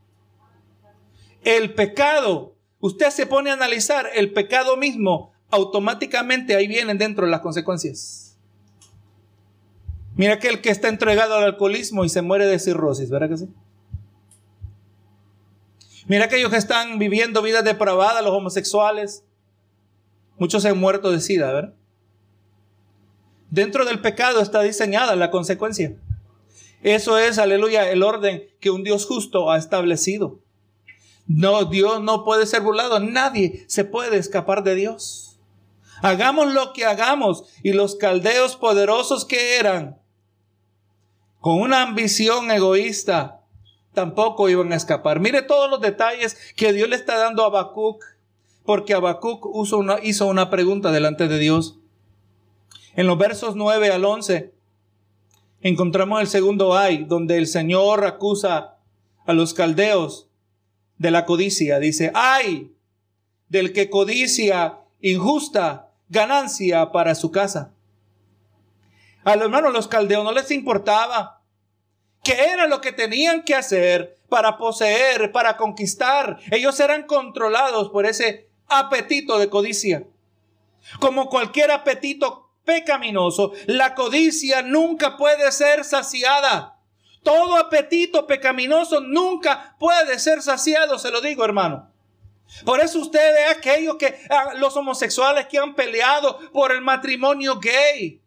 [1.43, 7.41] El pecado, usted se pone a analizar el pecado mismo, automáticamente ahí vienen dentro las
[7.41, 8.37] consecuencias.
[10.17, 13.37] Mira que el que está entregado al alcoholismo y se muere de cirrosis, ¿verdad que
[13.39, 13.49] sí?
[16.07, 19.25] Mira aquellos que están viviendo vidas depravadas, los homosexuales.
[20.39, 21.75] Muchos se han muerto de sida, ¿verdad?
[23.51, 25.97] Dentro del pecado está diseñada la consecuencia.
[26.83, 30.40] Eso es, aleluya, el orden que un Dios justo ha establecido.
[31.27, 32.99] No, Dios no puede ser burlado.
[33.01, 35.38] Nadie se puede escapar de Dios.
[36.03, 37.45] Hagamos lo que hagamos.
[37.62, 40.01] Y los caldeos poderosos que eran,
[41.40, 43.43] con una ambición egoísta,
[43.93, 45.21] tampoco iban a escapar.
[45.21, 48.03] Mire todos los detalles que Dios le está dando a Habacuc,
[48.64, 51.79] porque Habacuc hizo una, hizo una pregunta delante de Dios.
[52.97, 54.53] En los versos 9 al 11
[55.61, 58.77] encontramos el segundo ay, donde el Señor acusa
[59.27, 60.29] a los caldeos
[60.99, 61.79] de la codicia.
[61.79, 62.73] Dice, ay
[63.49, 67.73] del que codicia injusta ganancia para su casa.
[69.25, 71.40] A los hermanos, los caldeos no les importaba
[72.23, 76.38] ¿Qué era lo que tenían que hacer para poseer, para conquistar?
[76.51, 80.07] Ellos eran controlados por ese apetito de codicia.
[80.99, 86.77] Como cualquier apetito pecaminoso, la codicia nunca puede ser saciada.
[87.23, 91.90] Todo apetito pecaminoso nunca puede ser saciado, se lo digo hermano.
[92.64, 97.59] Por eso usted ve aquellos que, ah, los homosexuales que han peleado por el matrimonio
[97.61, 98.20] gay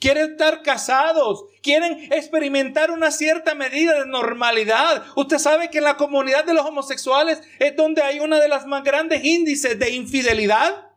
[0.00, 5.04] quieren estar casados, quieren experimentar una cierta medida de normalidad.
[5.14, 8.66] Usted sabe que en la comunidad de los homosexuales es donde hay una de las
[8.66, 10.88] más grandes índices de infidelidad.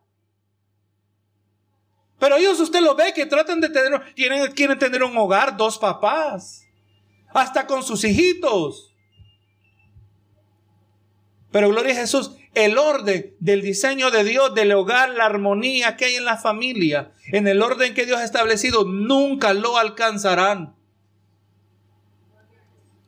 [2.18, 5.78] Pero ellos usted lo ve que tratan de tener, quieren, quieren tener un hogar, dos
[5.78, 6.66] papás,
[7.34, 8.94] hasta con sus hijitos.
[11.50, 16.06] Pero gloria a Jesús, el orden del diseño de Dios, del hogar, la armonía que
[16.06, 20.74] hay en la familia, en el orden que Dios ha establecido, nunca lo alcanzarán.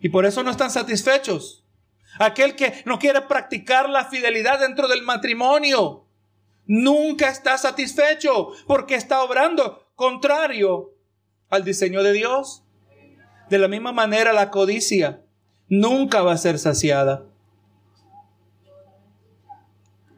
[0.00, 1.64] Y por eso no están satisfechos.
[2.18, 6.07] Aquel que no quiere practicar la fidelidad dentro del matrimonio,
[6.68, 10.94] nunca está satisfecho porque está obrando contrario
[11.50, 12.62] al diseño de Dios.
[13.50, 15.24] De la misma manera la codicia
[15.68, 17.24] nunca va a ser saciada.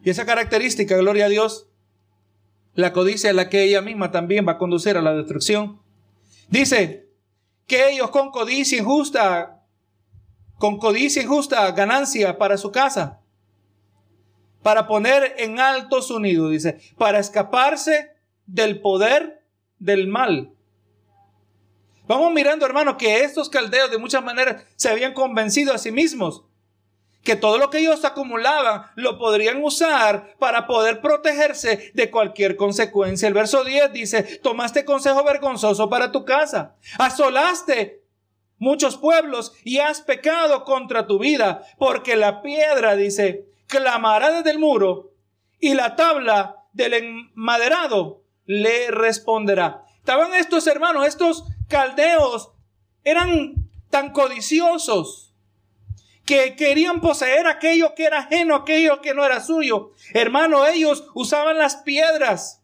[0.03, 1.69] Y esa característica, gloria a Dios,
[2.75, 5.81] la codicia es la que ella misma también va a conducir a la destrucción.
[6.49, 7.09] Dice
[7.67, 9.63] que ellos con codicia injusta,
[10.57, 13.20] con codicia injusta, ganancia para su casa,
[14.63, 18.13] para poner en alto su nido, dice, para escaparse
[18.47, 19.45] del poder
[19.79, 20.53] del mal.
[22.07, 26.45] Vamos mirando, hermano, que estos caldeos de muchas maneras se habían convencido a sí mismos
[27.23, 33.29] que todo lo que ellos acumulaban lo podrían usar para poder protegerse de cualquier consecuencia.
[33.29, 38.03] El verso 10 dice, tomaste consejo vergonzoso para tu casa, asolaste
[38.59, 44.59] muchos pueblos y has pecado contra tu vida, porque la piedra, dice, clamará desde el
[44.59, 45.13] muro
[45.59, 49.85] y la tabla del enmaderado le responderá.
[49.97, 52.53] Estaban estos hermanos, estos caldeos,
[53.05, 53.55] eran
[53.89, 55.35] tan codiciosos
[56.27, 59.93] que querían poseer aquello que era ajeno, aquello que no era suyo.
[60.15, 62.63] Hermano, ellos usaban las piedras.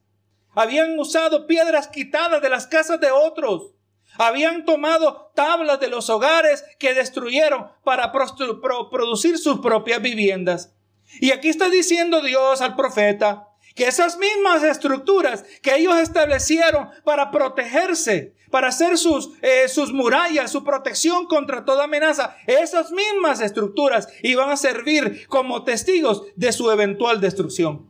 [0.55, 3.73] Habían usado piedras quitadas de las casas de otros.
[4.19, 10.76] Habían tomado tablas de los hogares que destruyeron para producir sus propias viviendas.
[11.21, 17.31] Y aquí está diciendo Dios al profeta, que esas mismas estructuras que ellos establecieron para
[17.31, 24.09] protegerse, para hacer sus, eh, sus murallas, su protección contra toda amenaza, esas mismas estructuras
[24.23, 27.87] iban a servir como testigos de su eventual destrucción.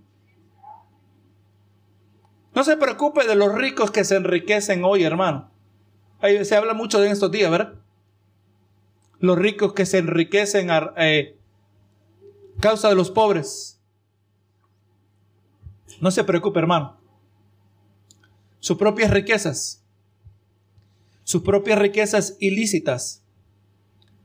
[2.53, 5.51] No se preocupe de los ricos que se enriquecen hoy, hermano.
[6.43, 7.75] Se habla mucho de estos días, ¿verdad?
[9.21, 11.36] Los ricos que se enriquecen eh,
[12.61, 13.81] causa de los pobres.
[16.01, 16.99] No se preocupe, hermano.
[18.61, 19.85] Sus propias riquezas,
[21.25, 23.23] sus propias riquezas ilícitas,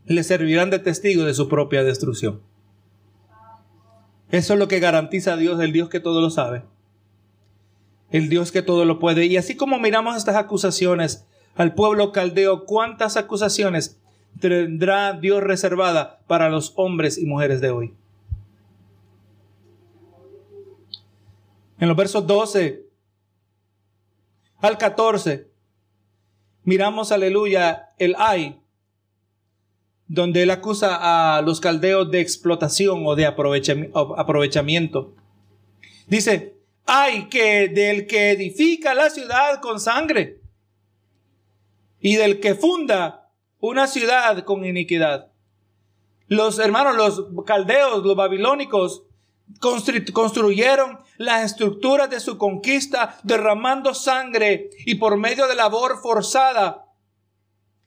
[0.06, 2.41] le servirán de testigo de su propia destrucción.
[4.30, 6.63] Eso es lo que garantiza a Dios, el Dios que todo lo sabe,
[8.10, 9.26] el Dios que todo lo puede.
[9.26, 14.00] Y así como miramos estas acusaciones al pueblo caldeo, ¿cuántas acusaciones
[14.39, 17.94] tendrá Dios reservada para los hombres y mujeres de hoy?
[21.82, 22.86] En los versos 12
[24.60, 25.50] al 14,
[26.63, 28.62] miramos, aleluya, el ay,
[30.06, 35.15] donde él acusa a los caldeos de explotación o de aprovechamiento.
[36.06, 40.39] Dice, ay que del que edifica la ciudad con sangre
[42.00, 45.32] y del que funda una ciudad con iniquidad.
[46.28, 49.08] Los hermanos, los caldeos, los babilónicos,
[49.60, 56.86] construyeron las estructuras de su conquista derramando sangre y por medio de labor forzada.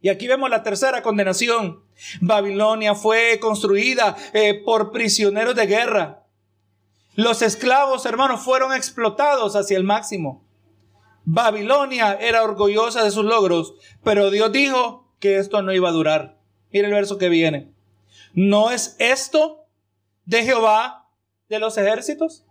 [0.00, 1.82] Y aquí vemos la tercera condenación.
[2.20, 6.24] Babilonia fue construida eh, por prisioneros de guerra.
[7.14, 10.44] Los esclavos, hermanos, fueron explotados hacia el máximo.
[11.24, 16.36] Babilonia era orgullosa de sus logros, pero Dios dijo que esto no iba a durar.
[16.70, 17.72] Mira el verso que viene.
[18.34, 19.64] ¿No es esto
[20.26, 21.03] de Jehová
[21.48, 22.44] de los ejércitos.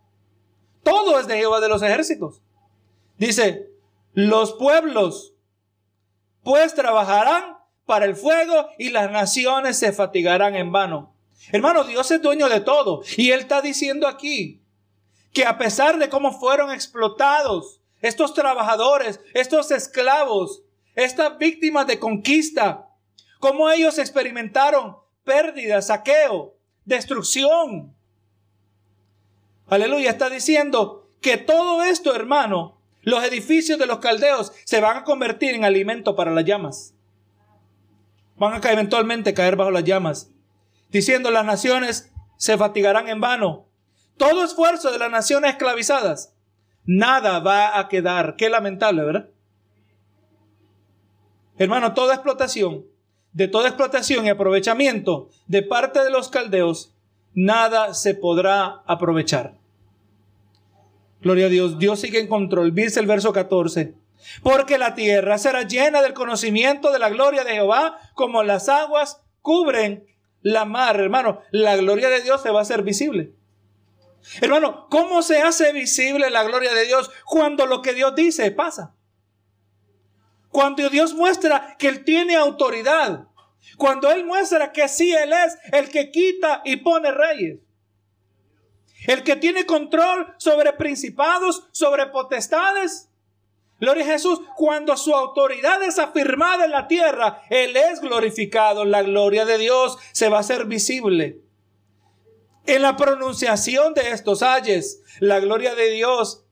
[0.84, 2.41] Todo es de Jehová de los ejércitos.
[3.17, 3.69] Dice,
[4.13, 5.34] los pueblos
[6.43, 11.13] pues trabajarán para el fuego y las naciones se fatigarán en vano.
[11.51, 13.01] Hermano, Dios es dueño de todo.
[13.17, 14.62] Y Él está diciendo aquí
[15.34, 20.63] que a pesar de cómo fueron explotados estos trabajadores, estos esclavos,
[20.95, 22.89] estas víctimas de conquista,
[23.39, 27.95] cómo ellos experimentaron pérdida, saqueo, destrucción,
[29.73, 35.03] Aleluya, está diciendo que todo esto, hermano, los edificios de los caldeos se van a
[35.03, 36.93] convertir en alimento para las llamas.
[38.36, 40.29] Van a eventualmente caer bajo las llamas.
[40.89, 43.65] Diciendo las naciones se fatigarán en vano.
[44.17, 46.36] Todo esfuerzo de las naciones esclavizadas,
[46.86, 48.36] nada va a quedar.
[48.36, 49.30] Qué lamentable, ¿verdad?
[51.57, 52.86] Hermano, toda explotación,
[53.32, 56.93] de toda explotación y aprovechamiento de parte de los caldeos
[57.34, 59.62] nada se podrá aprovechar.
[61.24, 62.76] Gloria a Dios, Dios sigue en control.
[62.76, 63.95] Dice el verso 14.
[64.41, 69.21] Porque la tierra será llena del conocimiento de la gloria de Jehová, como las aguas
[69.41, 70.05] cubren
[70.41, 70.99] la mar.
[70.99, 73.34] Hermano, la gloria de Dios se va a hacer visible.
[74.41, 78.95] Hermano, ¿cómo se hace visible la gloria de Dios cuando lo que Dios dice pasa?
[80.49, 83.28] Cuando Dios muestra que Él tiene autoridad.
[83.78, 87.59] Cuando Él muestra que sí Él es el que quita y pone reyes.
[89.08, 93.10] El que tiene control sobre principados, sobre potestades.
[93.80, 94.39] Gloria a Jesús.
[94.56, 98.86] Cuando su autoridad es afirmada en la tierra, Él es glorificado.
[98.86, 101.41] La gloria de Dios se va a hacer visible.
[102.66, 106.45] En la pronunciación de estos ayes, la gloria de Dios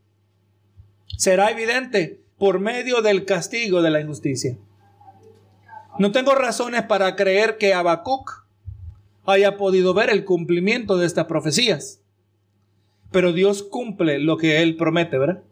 [1.18, 4.58] será evidente por medio del castigo de la injusticia.
[6.00, 8.44] No tengo razones para creer que Habacuc
[9.26, 12.01] haya podido ver el cumplimiento de estas profecías.
[13.12, 15.44] Pero Dios cumple lo que Él promete, ¿verdad?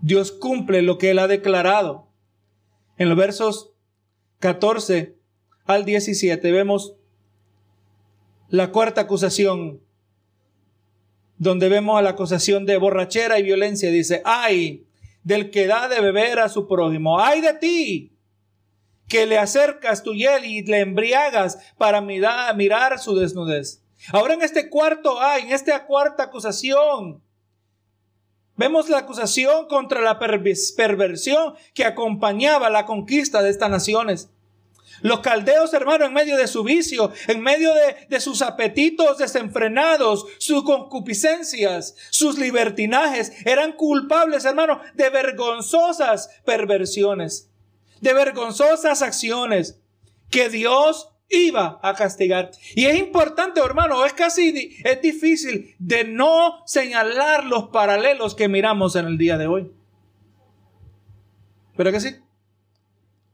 [0.00, 2.08] Dios cumple lo que Él ha declarado.
[2.96, 3.72] En los versos
[4.40, 5.16] 14
[5.64, 6.96] al 17 vemos
[8.48, 9.80] la cuarta acusación,
[11.38, 13.90] donde vemos a la acusación de borrachera y violencia.
[13.90, 14.86] Dice, ay
[15.22, 18.12] del que da de beber a su prójimo, ay de ti,
[19.08, 23.82] que le acercas tu hiel y le embriagas para mirar, mirar su desnudez.
[24.08, 27.22] Ahora en este cuarto hay, en esta cuarta acusación,
[28.56, 34.30] vemos la acusación contra la perversión que acompañaba la conquista de estas naciones.
[35.02, 40.26] Los caldeos, hermano, en medio de su vicio, en medio de, de, sus apetitos desenfrenados,
[40.38, 47.48] sus concupiscencias, sus libertinajes, eran culpables, hermano, de vergonzosas perversiones,
[48.00, 49.78] de vergonzosas acciones
[50.28, 52.50] que Dios iba a castigar.
[52.74, 58.96] Y es importante, hermano, es casi, es difícil de no señalar los paralelos que miramos
[58.96, 59.70] en el día de hoy.
[61.76, 62.16] ¿Pero que sí?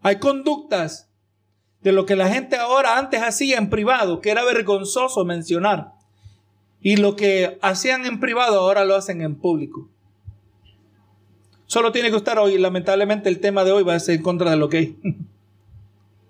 [0.03, 1.11] Hay conductas
[1.81, 5.93] de lo que la gente ahora antes hacía en privado, que era vergonzoso mencionar.
[6.81, 9.89] Y lo que hacían en privado ahora lo hacen en público.
[11.67, 14.51] Solo tiene que estar hoy, lamentablemente el tema de hoy va a ser en contra
[14.51, 14.97] de lo que hay.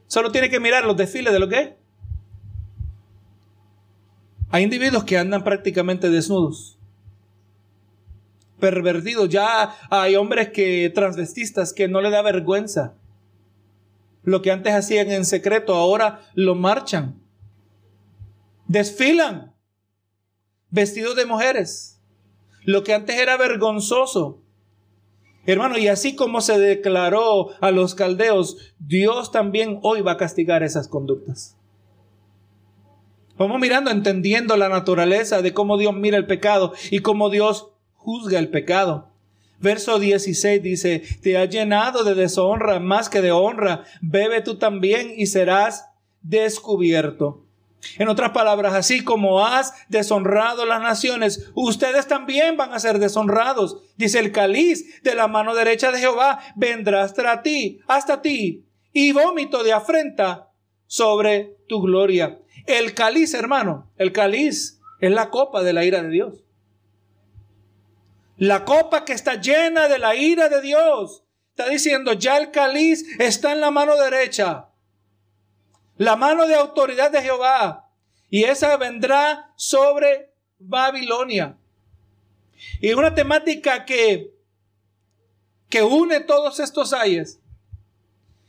[0.07, 1.77] Solo tiene que mirar los desfiles de lo que hay.
[4.51, 6.79] Hay individuos que andan prácticamente desnudos,
[8.61, 9.29] pervertidos.
[9.29, 12.95] Ya hay hombres que transvestistas que no le da vergüenza.
[14.23, 17.21] Lo que antes hacían en secreto, ahora lo marchan.
[18.67, 19.55] Desfilan
[20.71, 22.01] vestidos de mujeres.
[22.65, 24.43] Lo que antes era vergonzoso,
[25.47, 30.63] Hermano, y así como se declaró a los caldeos, Dios también hoy va a castigar
[30.63, 31.57] esas conductas.
[33.39, 38.39] Vamos mirando, entendiendo la naturaleza de cómo Dios mira el pecado y cómo Dios juzga
[38.39, 39.11] el pecado.
[39.61, 45.13] Verso 16 dice, te ha llenado de deshonra más que de honra, bebe tú también
[45.17, 45.87] y serás
[46.23, 47.46] descubierto.
[47.99, 53.79] En otras palabras, así como has deshonrado las naciones, ustedes también van a ser deshonrados.
[53.97, 59.13] Dice el caliz de la mano derecha de Jehová vendrá hasta ti, hasta ti, y
[59.13, 60.51] vómito de afrenta
[60.87, 62.39] sobre tu gloria.
[62.67, 66.45] El caliz, hermano, el caliz es la copa de la ira de Dios.
[68.37, 71.25] La copa que está llena de la ira de Dios.
[71.51, 74.66] Está diciendo, ya el caliz está en la mano derecha
[75.97, 77.91] la mano de autoridad de Jehová,
[78.29, 81.57] y esa vendrá sobre Babilonia.
[82.81, 84.35] Y una temática que,
[85.69, 87.41] que une todos estos ayes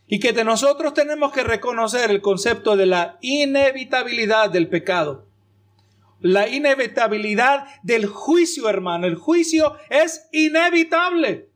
[0.08, 5.28] y que de nosotros tenemos que reconocer el concepto de la inevitabilidad del pecado.
[6.22, 9.06] La inevitabilidad del juicio, hermano.
[9.06, 11.50] El juicio es inevitable.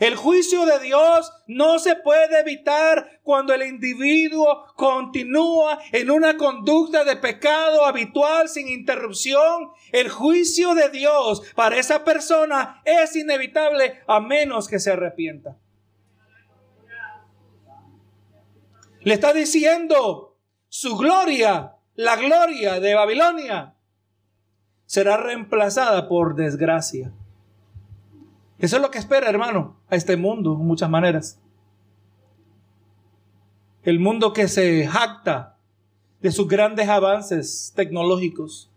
[0.00, 7.04] El juicio de Dios no se puede evitar cuando el individuo continúa en una conducta
[7.04, 9.70] de pecado habitual sin interrupción.
[9.92, 15.58] El juicio de Dios para esa persona es inevitable a menos que se arrepienta.
[19.02, 20.38] Le está diciendo
[20.70, 23.74] su gloria, la gloria de Babilonia,
[24.86, 27.12] será reemplazada por desgracia.
[28.60, 31.40] Eso es lo que espera, hermano, a este mundo, en muchas maneras.
[33.82, 35.56] El mundo que se jacta
[36.20, 38.70] de sus grandes avances tecnológicos,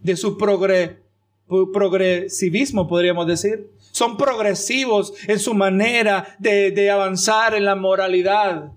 [0.00, 3.70] de su progresivismo, podríamos decir.
[3.92, 8.72] Son progresivos en su manera de, de avanzar en la moralidad.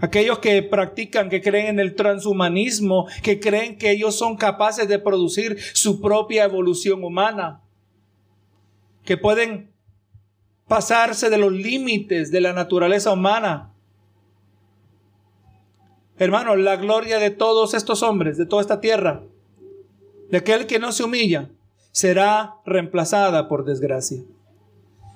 [0.00, 4.98] Aquellos que practican, que creen en el transhumanismo, que creen que ellos son capaces de
[4.98, 7.62] producir su propia evolución humana
[9.08, 9.72] que pueden
[10.66, 13.72] pasarse de los límites de la naturaleza humana.
[16.18, 19.22] Hermano, la gloria de todos estos hombres, de toda esta tierra,
[20.28, 21.48] de aquel que no se humilla,
[21.90, 24.24] será reemplazada por desgracia.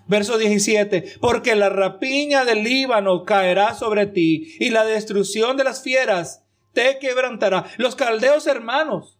[0.07, 5.83] Verso 17, porque la rapiña del Líbano caerá sobre ti y la destrucción de las
[5.83, 7.67] fieras te quebrantará.
[7.77, 9.19] Los caldeos hermanos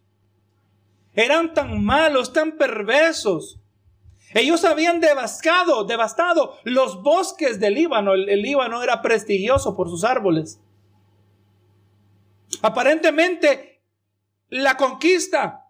[1.13, 3.59] eran tan malos, tan perversos,
[4.33, 8.13] Ellos habían devastado, devastado los bosques del Líbano.
[8.13, 10.59] El, Líbano era prestigioso por sus árboles.
[12.61, 13.81] Aparentemente,
[14.49, 15.67] la conquista,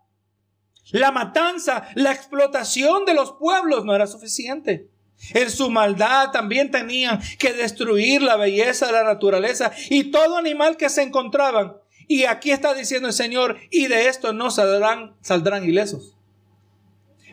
[0.91, 4.89] la matanza, la explotación de los pueblos no era suficiente.
[5.33, 10.75] En su maldad también tenían que destruir la belleza de la naturaleza y todo animal
[10.75, 11.77] que se encontraban.
[12.07, 16.12] Y aquí está diciendo el Señor, y de esto no saldrán, saldrán ilesos.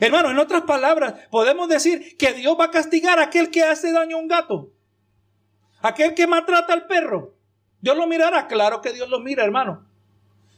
[0.00, 3.92] Hermano, en otras palabras, podemos decir que Dios va a castigar a aquel que hace
[3.92, 4.72] daño a un gato,
[5.82, 7.34] aquel que maltrata al perro.
[7.82, 9.86] Dios lo mirará, claro que Dios lo mira, hermano.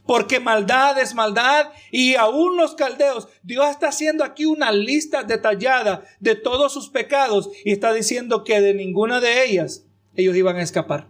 [0.06, 6.04] Porque maldad es maldad y aún los caldeos, Dios está haciendo aquí una lista detallada
[6.18, 10.62] de todos sus pecados y está diciendo que de ninguna de ellas ellos iban a
[10.62, 11.08] escapar.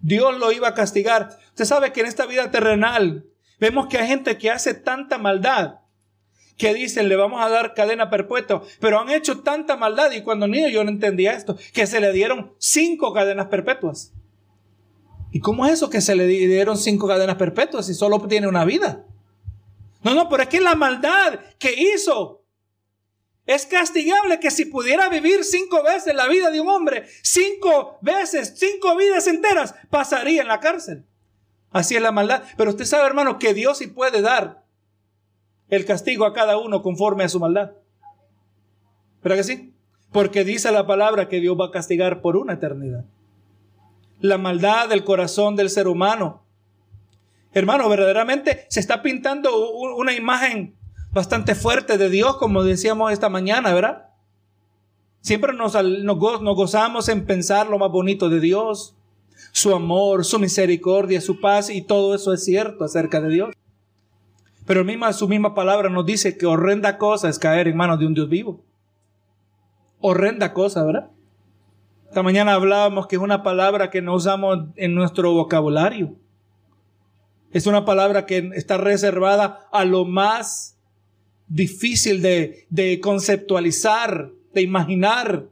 [0.00, 1.38] Dios lo iba a castigar.
[1.48, 3.26] Usted sabe que en esta vida terrenal
[3.58, 5.79] vemos que hay gente que hace tanta maldad
[6.60, 10.46] que dicen le vamos a dar cadena perpetua, pero han hecho tanta maldad y cuando
[10.46, 14.12] niño yo no entendía esto, que se le dieron cinco cadenas perpetuas.
[15.32, 18.66] ¿Y cómo es eso que se le dieron cinco cadenas perpetuas y solo tiene una
[18.66, 19.06] vida?
[20.02, 22.44] No, no, pero es que la maldad que hizo
[23.46, 28.52] es castigable que si pudiera vivir cinco veces la vida de un hombre, cinco veces,
[28.58, 31.06] cinco vidas enteras, pasaría en la cárcel.
[31.70, 32.42] Así es la maldad.
[32.58, 34.59] Pero usted sabe, hermano, que Dios sí puede dar
[35.70, 37.72] el castigo a cada uno conforme a su maldad.
[39.22, 39.74] ¿Verdad que sí?
[40.12, 43.04] Porque dice la palabra que Dios va a castigar por una eternidad
[44.20, 46.44] la maldad del corazón del ser humano.
[47.52, 50.76] Hermano, verdaderamente se está pintando una imagen
[51.10, 54.10] bastante fuerte de Dios, como decíamos esta mañana, ¿verdad?
[55.20, 58.94] Siempre nos, nos, gozamos en pensar lo más bonito de Dios,
[59.52, 63.50] su amor, su misericordia, su paz, y todo eso es cierto acerca de Dios.
[64.70, 68.06] Pero misma, su misma palabra nos dice que horrenda cosa es caer en manos de
[68.06, 68.62] un Dios vivo.
[69.98, 71.10] Horrenda cosa, ¿verdad?
[72.06, 76.14] Esta mañana hablábamos que es una palabra que no usamos en nuestro vocabulario.
[77.50, 80.78] Es una palabra que está reservada a lo más
[81.48, 85.48] difícil de, de conceptualizar, de imaginar.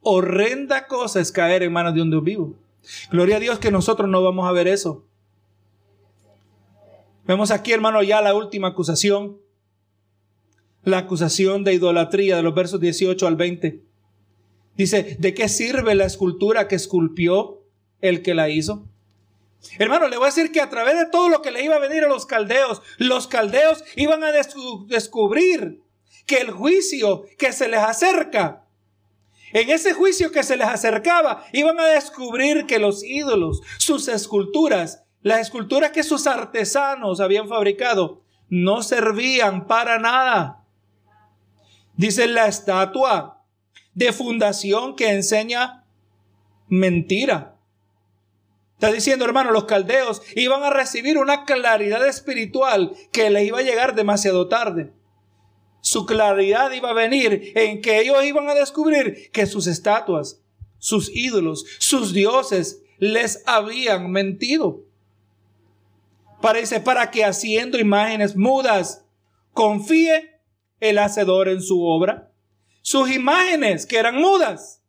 [0.00, 2.56] Horrenda cosa es caer en manos de un Dios vivo.
[3.12, 5.04] Gloria a Dios que nosotros no vamos a ver eso.
[7.24, 9.38] Vemos aquí, hermano, ya la última acusación.
[10.82, 13.82] La acusación de idolatría de los versos 18 al 20.
[14.76, 17.62] Dice, ¿de qué sirve la escultura que esculpió
[18.00, 18.88] el que la hizo?
[19.78, 21.80] Hermano, le voy a decir que a través de todo lo que le iba a
[21.80, 25.82] venir a los caldeos, los caldeos iban a descubrir
[26.26, 28.64] que el juicio que se les acerca,
[29.52, 35.04] en ese juicio que se les acercaba, iban a descubrir que los ídolos, sus esculturas,
[35.22, 40.64] las esculturas que sus artesanos habían fabricado, no servían para nada.
[41.94, 43.44] Dice la estatua
[43.94, 45.84] de fundación que enseña
[46.68, 47.56] mentira.
[48.74, 53.62] Está diciendo, hermano, los caldeos iban a recibir una claridad espiritual que les iba a
[53.62, 54.92] llegar demasiado tarde.
[55.82, 60.40] Su claridad iba a venir en que ellos iban a descubrir que sus estatuas,
[60.78, 64.84] sus ídolos, sus dioses les habían mentido.
[66.40, 69.04] Parece para que haciendo imágenes mudas
[69.52, 70.40] confíe
[70.80, 72.30] el hacedor en su obra
[72.82, 74.82] sus imágenes que eran mudas,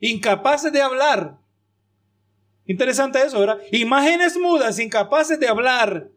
[0.00, 1.38] incapaces de hablar.
[2.66, 3.58] Interesante eso, ¿verdad?
[3.72, 6.10] Imágenes mudas, incapaces de hablar.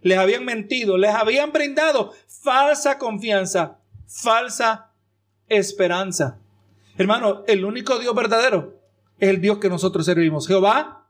[0.00, 4.90] Les habían mentido, les habían brindado falsa confianza, falsa
[5.48, 6.38] esperanza.
[6.98, 8.80] Hermano, el único Dios verdadero
[9.18, 10.48] es el Dios que nosotros servimos.
[10.48, 11.01] Jehová,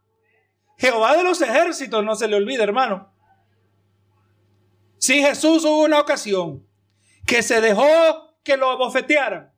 [0.79, 3.13] Jehová de los ejércitos, no se le olvide, hermano.
[4.99, 6.67] Si Jesús hubo una ocasión
[7.27, 9.53] que se dejó que lo abofetearan,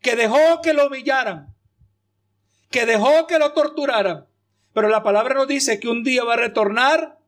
[0.00, 1.54] que dejó que lo humillaran,
[2.70, 4.26] que dejó que lo torturaran.
[4.72, 7.18] Pero la palabra nos dice que un día va a retornar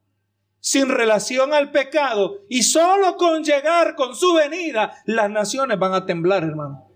[0.61, 6.07] sin relación al pecado y solo con llegar con su venida las naciones van a
[6.07, 6.89] temblar, hermano.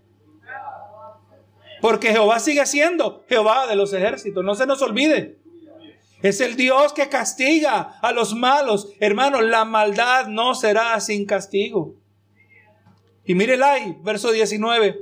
[1.81, 5.39] Porque Jehová sigue siendo Jehová de los ejércitos, no se nos olvide.
[6.21, 8.89] Es el Dios que castiga a los malos.
[8.99, 11.95] Hermano, la maldad no será sin castigo.
[13.23, 14.99] Y mire ahí, verso 19.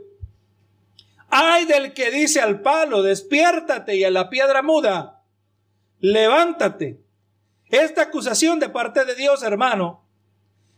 [1.29, 5.21] Ay del que dice al palo, despiértate y a la piedra muda,
[5.99, 6.99] levántate.
[7.69, 10.05] Esta acusación de parte de Dios, hermano,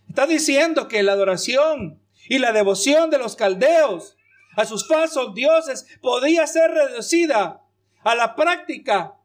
[0.08, 4.18] está diciendo que la adoración y la devoción de los caldeos
[4.56, 7.62] a sus falsos dioses podía ser reducida
[8.04, 9.17] a la práctica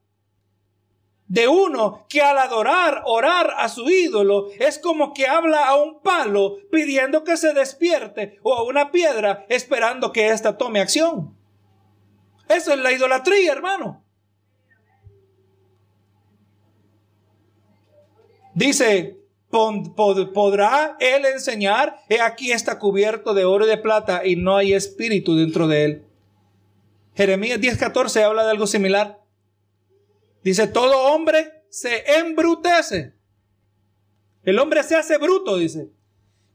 [1.32, 6.02] de uno que al adorar, orar a su ídolo, es como que habla a un
[6.02, 11.34] palo pidiendo que se despierte o a una piedra esperando que ésta tome acción.
[12.50, 14.04] Eso es la idolatría, hermano.
[18.54, 19.16] Dice,
[19.48, 21.96] ¿podrá él enseñar?
[22.10, 25.84] He aquí está cubierto de oro y de plata y no hay espíritu dentro de
[25.86, 26.04] él.
[27.14, 29.21] Jeremías 10:14 habla de algo similar.
[30.42, 33.14] Dice, todo hombre se embrutece.
[34.42, 35.90] El hombre se hace bruto, dice.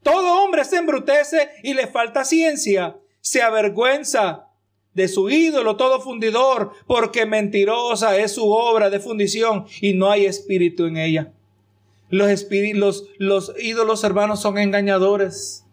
[0.02, 2.98] Todo hombre se embrutece y le falta ciencia.
[3.20, 4.48] Se avergüenza
[4.94, 10.26] de su ídolo, todo fundidor, porque mentirosa es su obra de fundición y no hay
[10.26, 11.32] espíritu en ella.
[12.10, 15.64] Los, los ídolos hermanos son engañadores.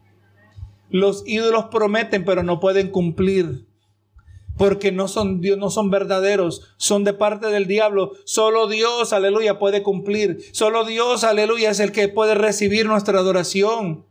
[0.89, 3.65] Los ídolos prometen pero no pueden cumplir
[4.57, 8.11] porque no son no son verdaderos, son de parte del diablo.
[8.23, 10.43] Solo Dios, aleluya, puede cumplir.
[10.51, 14.05] Solo Dios, aleluya, es el que puede recibir nuestra adoración.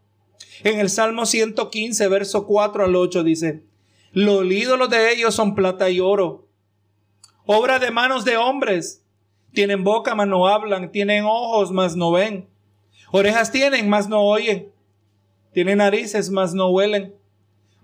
[0.62, 3.64] En el Salmo 115, verso 4 al 8 dice,
[4.12, 6.46] los ídolos de ellos son plata y oro,
[7.46, 9.02] obra de manos de hombres.
[9.52, 12.48] Tienen boca, mas no hablan, tienen ojos, mas no ven.
[13.12, 14.72] Orejas tienen, mas no oyen.
[15.52, 17.14] Tienen narices, mas no huelen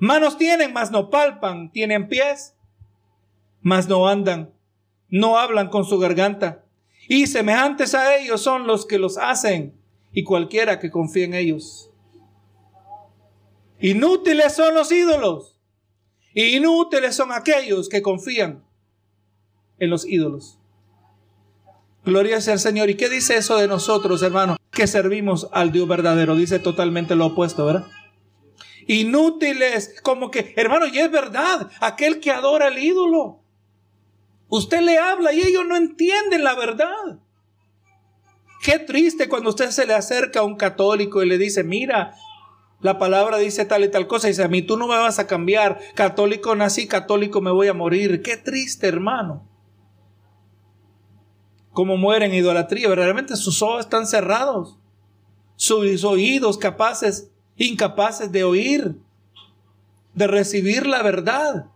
[0.00, 1.70] Manos tienen, mas no palpan.
[1.70, 2.56] Tienen pies,
[3.60, 4.52] mas no andan.
[5.08, 6.64] No hablan con su garganta.
[7.06, 9.78] Y semejantes a ellos son los que los hacen
[10.12, 11.90] y cualquiera que confíe en ellos.
[13.78, 15.58] Inútiles son los ídolos.
[16.34, 18.64] Inútiles son aquellos que confían
[19.78, 20.58] en los ídolos.
[22.06, 22.88] Gloria sea al Señor.
[22.88, 24.56] ¿Y qué dice eso de nosotros, hermanos?
[24.70, 26.36] Que servimos al Dios verdadero.
[26.36, 27.86] Dice totalmente lo opuesto, ¿verdad?
[28.90, 33.38] Inútiles, como que, hermano, y es verdad, aquel que adora al ídolo.
[34.48, 37.20] Usted le habla y ellos no entienden la verdad.
[38.64, 42.16] Qué triste cuando usted se le acerca a un católico y le dice, mira,
[42.80, 45.20] la palabra dice tal y tal cosa, y dice, a mí tú no me vas
[45.20, 48.22] a cambiar, católico nací, católico me voy a morir.
[48.22, 49.48] Qué triste, hermano.
[51.72, 54.78] Como mueren en idolatría, verdaderamente sus ojos están cerrados,
[55.54, 57.30] sus oídos capaces
[57.66, 58.96] incapaces de oír,
[60.14, 61.66] de recibir la verdad.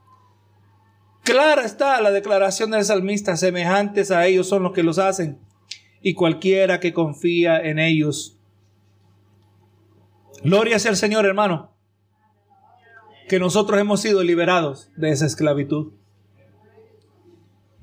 [1.23, 5.39] Clara está la declaración del salmista, semejantes a ellos son los que los hacen,
[6.01, 8.39] y cualquiera que confía en ellos.
[10.43, 11.71] Gloria sea el Señor, hermano,
[13.29, 15.93] que nosotros hemos sido liberados de esa esclavitud.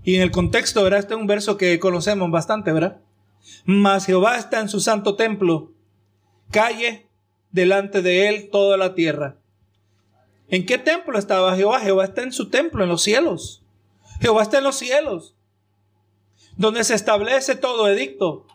[0.04, 1.00] Y en el contexto, ¿verdad?
[1.00, 3.02] Este es un verso que conocemos bastante, ¿verdad?
[3.66, 5.72] Mas Jehová está en su santo templo.
[6.50, 7.11] Calle
[7.52, 9.38] delante de él toda la tierra.
[10.50, 11.80] ¿En qué templo estaba Jehová?
[11.80, 13.64] Jehová está en su templo, en los cielos.
[14.20, 15.36] Jehová está en los cielos,
[16.58, 18.46] donde se establece todo edicto,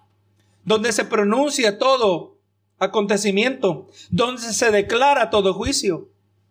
[0.65, 2.37] donde se pronuncia todo
[2.79, 6.09] acontecimiento, donde se declara todo juicio.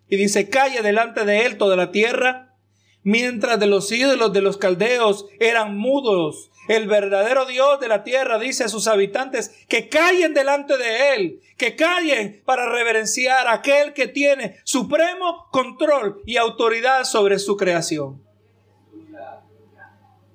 [0.10, 2.56] Y dice, calle delante de él toda la tierra,
[3.04, 8.40] mientras de los ídolos de los caldeos eran mudos el verdadero Dios de la tierra
[8.40, 13.94] dice a sus habitantes que callen delante de Él, que callen para reverenciar a aquel
[13.94, 18.24] que tiene supremo control y autoridad sobre su creación.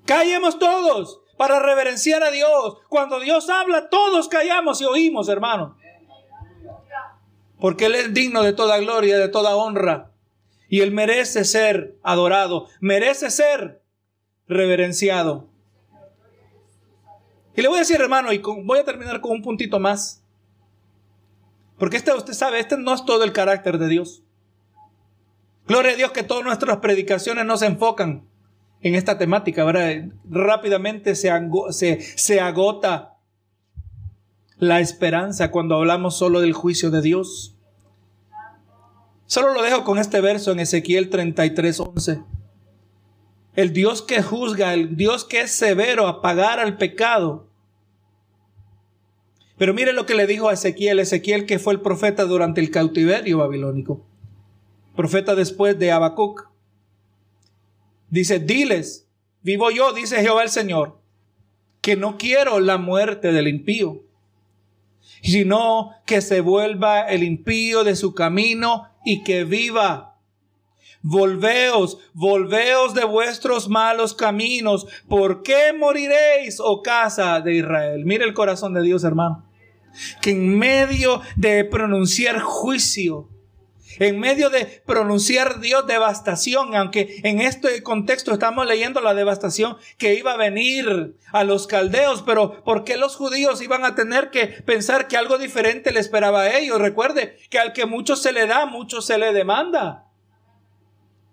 [0.07, 2.79] Callemos todos para reverenciar a Dios.
[2.89, 5.77] Cuando Dios habla, todos callamos y oímos, hermano.
[7.61, 10.11] Porque Él es digno de toda gloria, de toda honra.
[10.69, 13.83] Y Él merece ser adorado, merece ser
[14.49, 15.50] reverenciado.
[17.61, 20.25] Y le voy a decir, hermano, y voy a terminar con un puntito más.
[21.79, 24.23] Porque este, usted sabe, este no es todo el carácter de Dios.
[25.69, 28.27] Gloria a Dios que todas nuestras predicaciones no se enfocan
[28.81, 30.07] en esta temática, ¿verdad?
[30.25, 31.31] Rápidamente se,
[31.69, 33.19] se, se agota
[34.57, 37.59] la esperanza cuando hablamos solo del juicio de Dios.
[39.27, 42.23] Solo lo dejo con este verso en Ezequiel 33, 11.
[43.55, 47.50] El Dios que juzga, el Dios que es severo a pagar al pecado,
[49.61, 52.71] pero mire lo que le dijo a Ezequiel, Ezequiel que fue el profeta durante el
[52.71, 54.07] cautiverio babilónico,
[54.97, 56.49] profeta después de Habacuc.
[58.09, 59.07] Dice, diles,
[59.43, 60.99] vivo yo, dice Jehová el Señor,
[61.83, 64.03] que no quiero la muerte del impío,
[65.21, 70.17] sino que se vuelva el impío de su camino y que viva.
[71.03, 74.87] Volveos, volveos de vuestros malos caminos.
[75.07, 78.07] ¿Por qué moriréis, oh casa de Israel?
[78.07, 79.50] Mire el corazón de Dios, hermano
[80.21, 83.29] que en medio de pronunciar juicio,
[83.99, 90.15] En medio de pronunciar Dios devastación, aunque en este contexto estamos leyendo la devastación que
[90.15, 94.47] iba a venir a los caldeos, pero ¿por qué los judíos iban a tener que
[94.47, 96.81] pensar que algo diferente le esperaba a ellos?
[96.81, 100.10] Recuerde que al que mucho se le da, mucho se le demanda.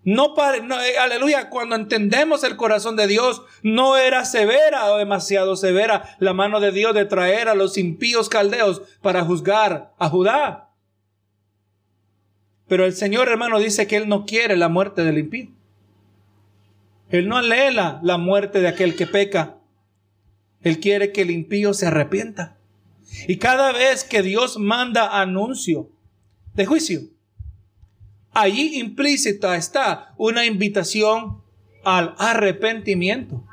[0.08, 0.34] No,
[0.64, 6.16] no eh, aleluya, cuando entendemos el corazón de Dios, no era severa o demasiado severa
[6.20, 10.70] la mano de Dios de traer a los impíos caldeos para juzgar a Judá.
[12.70, 15.50] Pero el Señor hermano dice que Él no quiere la muerte del impío.
[17.10, 19.58] Él no anhela la muerte de aquel que peca.
[20.62, 22.56] Él quiere que el impío se arrepienta.
[23.28, 25.90] Y cada vez que Dios manda anuncio
[26.54, 27.02] de juicio,
[28.38, 31.42] allí implícita está una invitación
[31.84, 33.44] al arrepentimiento.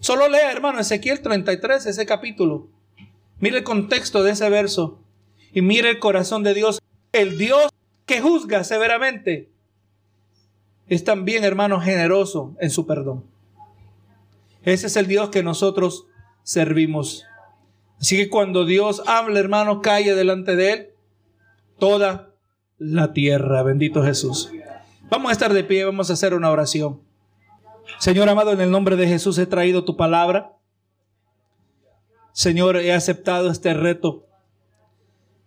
[0.00, 2.68] Solo lea, hermano, Ezequiel 33, ese capítulo.
[3.40, 5.02] Mire el contexto de ese verso
[5.52, 6.80] y mire el corazón de Dios.
[7.12, 7.68] El Dios
[8.06, 9.50] que juzga severamente
[10.88, 13.24] es también, hermano, generoso en su perdón.
[14.62, 16.06] Ese es el Dios que nosotros
[16.42, 17.26] servimos.
[18.00, 20.88] Así que cuando Dios habla, hermano, calle delante de él
[21.78, 22.35] toda
[22.78, 23.62] la tierra.
[23.62, 24.50] Bendito Jesús.
[25.08, 27.00] Vamos a estar de pie, vamos a hacer una oración.
[27.98, 30.52] Señor amado, en el nombre de Jesús he traído tu palabra.
[32.32, 34.26] Señor, he aceptado este reto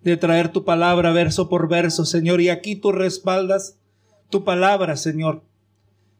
[0.01, 3.77] de traer tu palabra verso por verso, Señor, y aquí tú respaldas
[4.29, 5.43] tu palabra, Señor.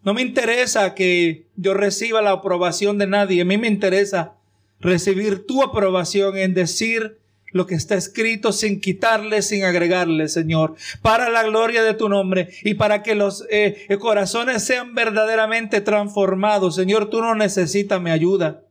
[0.03, 4.35] No me interesa que yo reciba la aprobación de nadie, a mí me interesa
[4.79, 7.18] recibir tu aprobación en decir
[7.51, 12.49] lo que está escrito sin quitarle, sin agregarle, Señor, para la gloria de tu nombre
[12.63, 16.75] y para que los eh, corazones sean verdaderamente transformados.
[16.75, 18.63] Señor, tú no necesitas mi ayuda,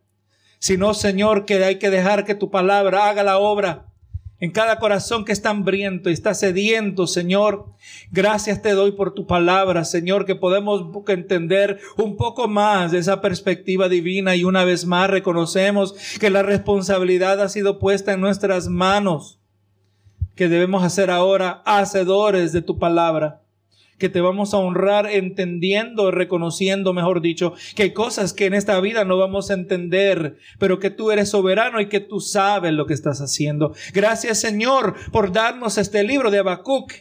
[0.58, 3.87] sino, Señor, que hay que dejar que tu palabra haga la obra
[4.40, 7.66] en cada corazón que está hambriento y está sediento, Señor.
[8.10, 13.20] Gracias te doy por tu palabra, Señor, que podemos entender un poco más de esa
[13.20, 18.68] perspectiva divina y una vez más reconocemos que la responsabilidad ha sido puesta en nuestras
[18.68, 19.40] manos,
[20.34, 23.42] que debemos hacer ahora hacedores de tu palabra
[23.98, 28.80] que te vamos a honrar entendiendo, reconociendo, mejor dicho, que hay cosas que en esta
[28.80, 32.86] vida no vamos a entender, pero que tú eres soberano y que tú sabes lo
[32.86, 33.74] que estás haciendo.
[33.92, 36.92] Gracias, Señor, por darnos este libro de Habacuc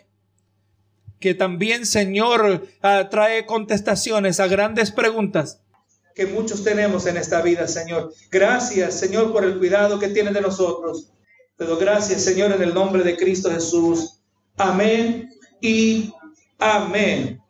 [1.20, 5.62] que también, Señor, ah, trae contestaciones a grandes preguntas
[6.18, 8.12] que muchos tenemos en esta vida, Señor.
[8.32, 11.12] Gracias, Señor, por el cuidado que tienes de nosotros.
[11.58, 14.20] Te doy gracias, Señor, en el nombre de Cristo Jesús.
[14.58, 15.30] Amén
[15.62, 16.12] y
[16.60, 17.41] Amén.